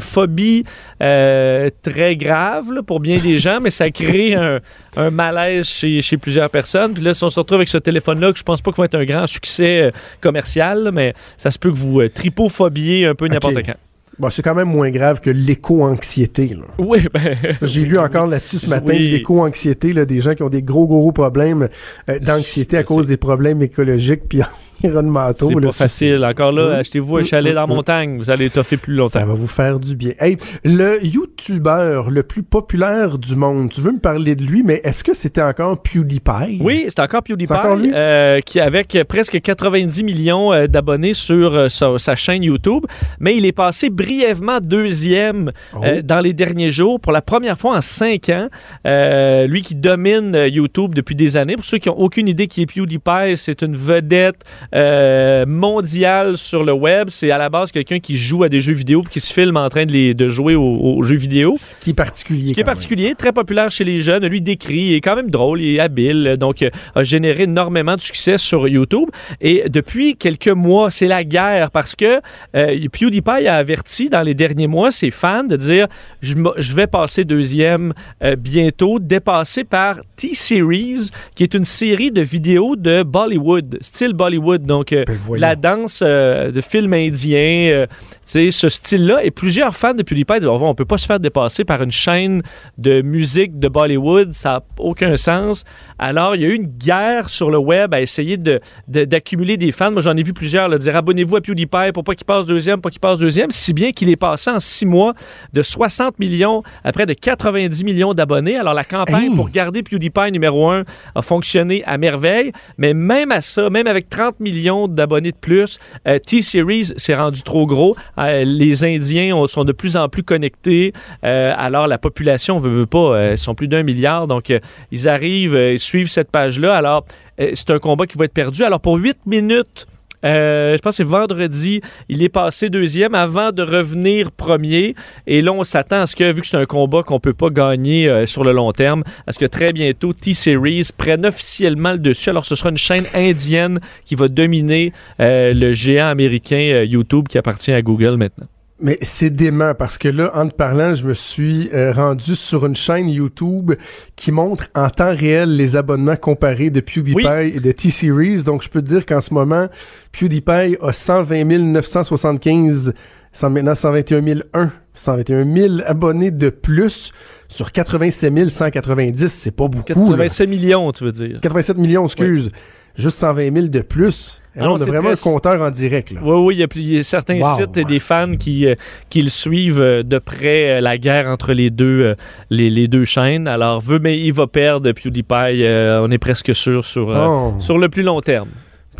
[0.00, 0.64] phobie
[1.02, 4.58] euh, très grave là, pour bien des gens, mais ça crée un,
[4.96, 6.92] un malaise chez, chez plusieurs personnes.
[6.92, 8.86] Puis là, si on se retrouve avec ce téléphone-là, que je pense pas qu'il va
[8.86, 9.90] être un grand succès euh,
[10.20, 13.74] commercial, mais ça se peut que vous euh, tripophobiez un peu n'importe quand.
[14.18, 16.54] Bon, c'est quand même moins grave que l'éco-anxiété.
[16.78, 17.38] Oui, ben.
[17.62, 19.10] J'ai lu encore là-dessus ce matin Oui.
[19.12, 21.68] l'éco-anxiété, des gens qui ont des gros, gros problèmes
[22.08, 24.42] euh, d'anxiété à cause des problèmes écologiques puis
[24.84, 25.48] environnementaux.
[25.48, 26.24] C'est pas facile.
[26.24, 26.80] Encore là, Mm.
[26.80, 28.18] achetez-vous un Mm, chalet mm, dans la montagne.
[28.18, 29.20] Vous allez toffer plus longtemps.
[29.20, 30.12] Ça va vous faire du bien.
[30.20, 34.80] Hey, le YouTuber le plus populaire du monde, tu veux me parler de lui, mais
[34.84, 36.58] est-ce que c'était encore PewDiePie?
[36.60, 37.90] Oui, c'est encore PewDiePie, encore lui?
[37.94, 42.84] euh, qui avec presque 90 millions euh, d'abonnés sur euh, sa, sa chaîne YouTube,
[43.18, 45.82] mais il est passé brièvement deuxième Oh.
[45.84, 48.48] euh, dans les derniers jours pour la première fois en cinq ans.
[48.86, 51.56] Euh, lui qui domine YouTube depuis des années.
[51.56, 54.42] Pour ceux qui n'ont aucune idée qui est PewDiePie, c'est une vedette
[54.74, 57.08] euh, mondiale sur le web.
[57.10, 59.56] C'est à la base quelqu'un qui joue à des jeux vidéo puis qui se filme
[59.56, 61.54] en train de, les, de jouer aux, aux jeux vidéo.
[61.56, 62.48] Ce qui est particulier.
[62.48, 62.74] Ce qui est même.
[62.74, 64.26] particulier, très populaire chez les jeunes.
[64.26, 67.96] Lui décrit, il est quand même drôle, il est habile, donc euh, a généré énormément
[67.96, 69.08] de succès sur YouTube.
[69.40, 72.20] Et depuis quelques mois, c'est la guerre parce que
[72.56, 75.86] euh, PewDiePie a averti dans les derniers mois ses fans de dire
[76.22, 77.92] je, je vais passer deuxième
[78.22, 84.59] euh, bientôt, dépassé par T-Series, qui est une série de vidéos de Bollywood, style Bollywood,
[84.66, 87.86] donc euh, Ben la danse euh, de film indien, euh,
[88.24, 89.24] sais, ce style-là.
[89.24, 91.90] Et plusieurs fans de PewDiePie disent on ne peut pas se faire dépasser par une
[91.90, 92.42] chaîne
[92.78, 95.64] de musique de Bollywood, ça n'a aucun sens.
[95.98, 99.56] Alors, il y a eu une guerre sur le web à essayer de- de- d'accumuler
[99.56, 99.90] des fans.
[99.90, 102.80] Moi, j'en ai vu plusieurs là, dire abonnez-vous à PewDiePie pour pas qu'il passe deuxième,
[102.80, 105.14] pas qu'il passe deuxième, si bien qu'il est passé en six mois
[105.52, 108.56] de 60 millions à près de 90 millions d'abonnés.
[108.56, 109.36] Alors, la campagne Hey!
[109.36, 110.84] pour garder PewDiePie numéro un
[111.14, 115.78] a fonctionné à merveille, mais même à ça, même avec 30 millions d'abonnés de plus,
[116.08, 117.96] euh, T-Series s'est rendu trop gros.
[118.18, 120.92] Euh, les Indiens ont- sont de plus en plus connectés.
[121.24, 123.32] Euh, alors, la population veut, veut pas.
[123.32, 124.26] ils sont plus d'un milliard.
[124.26, 124.52] Donc,
[124.90, 126.74] ils arrivent, ils suivent cette page-là.
[126.74, 127.04] Alors,
[127.38, 128.64] c'est un combat qui va être perdu.
[128.64, 129.86] Alors, pour 8 minutes,
[130.24, 134.94] euh, je pense que c'est vendredi, il est passé deuxième avant de revenir premier.
[135.26, 137.50] Et là, on s'attend à ce que, vu que c'est un combat qu'on peut pas
[137.50, 141.98] gagner euh, sur le long terme, à ce que très bientôt T-Series prenne officiellement le
[141.98, 142.30] dessus.
[142.30, 147.38] Alors, ce sera une chaîne indienne qui va dominer euh, le géant américain YouTube qui
[147.38, 148.46] appartient à Google maintenant.
[148.82, 152.64] Mais c'est dément parce que là, en te parlant, je me suis euh, rendu sur
[152.64, 153.72] une chaîne YouTube
[154.16, 157.52] qui montre en temps réel les abonnements comparés de PewDiePie Oui.
[157.54, 158.42] et de T-Series.
[158.44, 159.68] Donc, je peux te dire qu'en ce moment,
[160.12, 162.94] PewDiePie a 120 975,
[163.32, 164.22] cent- maintenant 121
[164.54, 167.12] 001, 121 000 abonnés de plus
[167.48, 169.28] sur 87 190.
[169.28, 169.88] C'est pas beaucoup.
[170.16, 170.24] là.
[170.28, 171.38] 87 millions, tu veux dire.
[171.42, 172.48] 87 millions, excuse.
[172.96, 174.42] Juste 120 000 de plus.
[174.56, 176.10] Et là, Non, on a c'est vraiment très- un compteur en direct.
[176.10, 176.20] Là.
[176.24, 177.56] Oui, oui, il y a, plus- il y a certains Wow.
[177.56, 178.74] sites et des fans qui, euh,
[179.08, 182.16] qui le suivent euh, de près euh, la guerre entre les deux,
[182.50, 183.46] les, les deux chaînes.
[183.46, 185.64] Alors, veut, mais il va perdre PewDiePie,
[186.02, 187.54] on est presque sûr sur, Oh.
[187.60, 188.48] sur le plus long terme.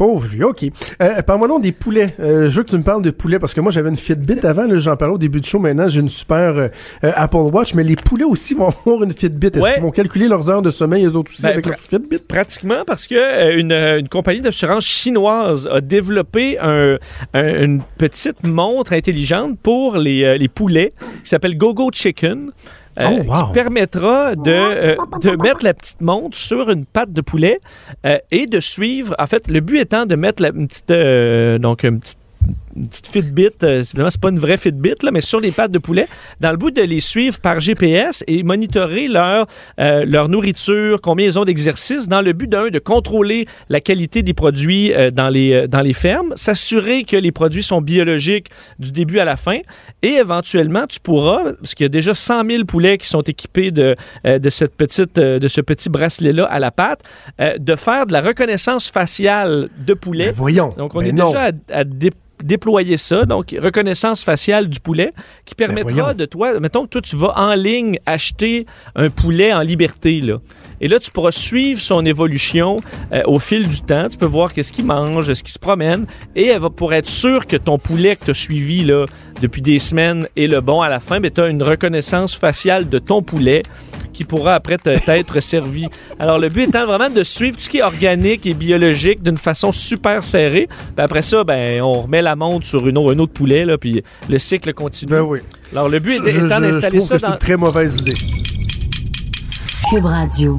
[0.00, 0.64] Pauvre lui, OK.
[1.02, 2.14] Euh, Parle-moi donc des poulets.
[2.20, 4.38] Euh, je veux que tu me parles de poulets parce que moi, j'avais une Fitbit
[4.46, 4.66] avant.
[4.78, 5.58] J'en parlais au début du show.
[5.58, 6.68] Maintenant, j'ai une super euh,
[7.02, 7.74] Apple Watch.
[7.74, 9.48] Mais les poulets aussi vont avoir une Fitbit.
[9.48, 9.72] Est-ce Ouais.
[9.74, 12.16] qu'ils vont calculer leurs heures de sommeil, eux autres aussi, Ben, avec leur Fitbit?
[12.26, 16.96] Pratiquement parce que une, une compagnie d'assurance chinoise a développé un-
[17.34, 22.52] un- une petite montre intelligente pour les, les poulets qui s'appelle GoGo Chicken.
[23.00, 23.46] Euh, Oh, wow.
[23.46, 27.60] qui permettra de, euh, de mettre la petite montre sur une patte de poulet
[28.06, 29.14] euh, et de suivre.
[29.18, 30.92] En fait, le but étant de mettre la, une petite,
[31.62, 32.18] donc une petite
[32.76, 35.78] une petite Fitbit, euh, c'est pas une vraie Fitbit, là, mais sur les pattes de
[35.78, 36.06] poulet,
[36.40, 39.46] dans le but de les suivre par GPS et monitorer leur,
[39.80, 44.22] euh, leur nourriture, combien ils ont d'exercice, dans le but d'un, de contrôler la qualité
[44.22, 48.46] des produits euh, dans, les, euh, dans les fermes, s'assurer que les produits sont biologiques
[48.78, 49.58] du début à la fin,
[50.02, 53.70] et éventuellement, tu pourras, parce qu'il y a déjà 100 000 poulets qui sont équipés
[53.70, 57.00] de, de, cette petite, de ce petit bracelet-là à la patte,
[57.58, 60.30] de faire de la reconnaissance faciale de poulet.
[60.32, 60.70] Voyons.
[60.76, 61.26] Donc, on Ben est non.
[61.28, 62.10] déjà à, à dé-
[62.60, 63.24] déployer ça.
[63.24, 65.12] Donc, reconnaissance faciale du poulet
[65.46, 66.14] qui permettra Ben, voyons.
[66.14, 70.38] de toi, mettons que toi, tu vas en ligne acheter un poulet en liberté, là.
[70.82, 72.76] Et là, tu pourras suivre son évolution
[73.12, 74.08] euh, au fil du temps.
[74.08, 76.06] Tu peux voir qu'est-ce qu'il mange, ce qu'il se promène.
[76.36, 79.06] Et elle va, pour être sûr que ton poulet que tu as suivi là,
[79.40, 82.98] depuis des semaines est le bon à la fin, tu as une reconnaissance faciale de
[82.98, 83.62] ton poulet
[84.20, 85.86] qui pourra après t'être servi.
[86.18, 89.38] Alors, le but étant vraiment de suivre tout ce qui est organique et biologique d'une
[89.38, 90.68] façon super serrée.
[90.94, 93.78] Puis après ça, ben, on remet la montre sur une autre, un autre poulet, là,
[93.78, 95.10] puis le cycle continue.
[95.10, 95.38] Ben oui.
[95.72, 97.96] Alors, le but Je, étant je- je d'installer trouve ça que c'est une très mauvaise
[97.96, 98.12] idée.
[99.88, 100.58] Cube Radio.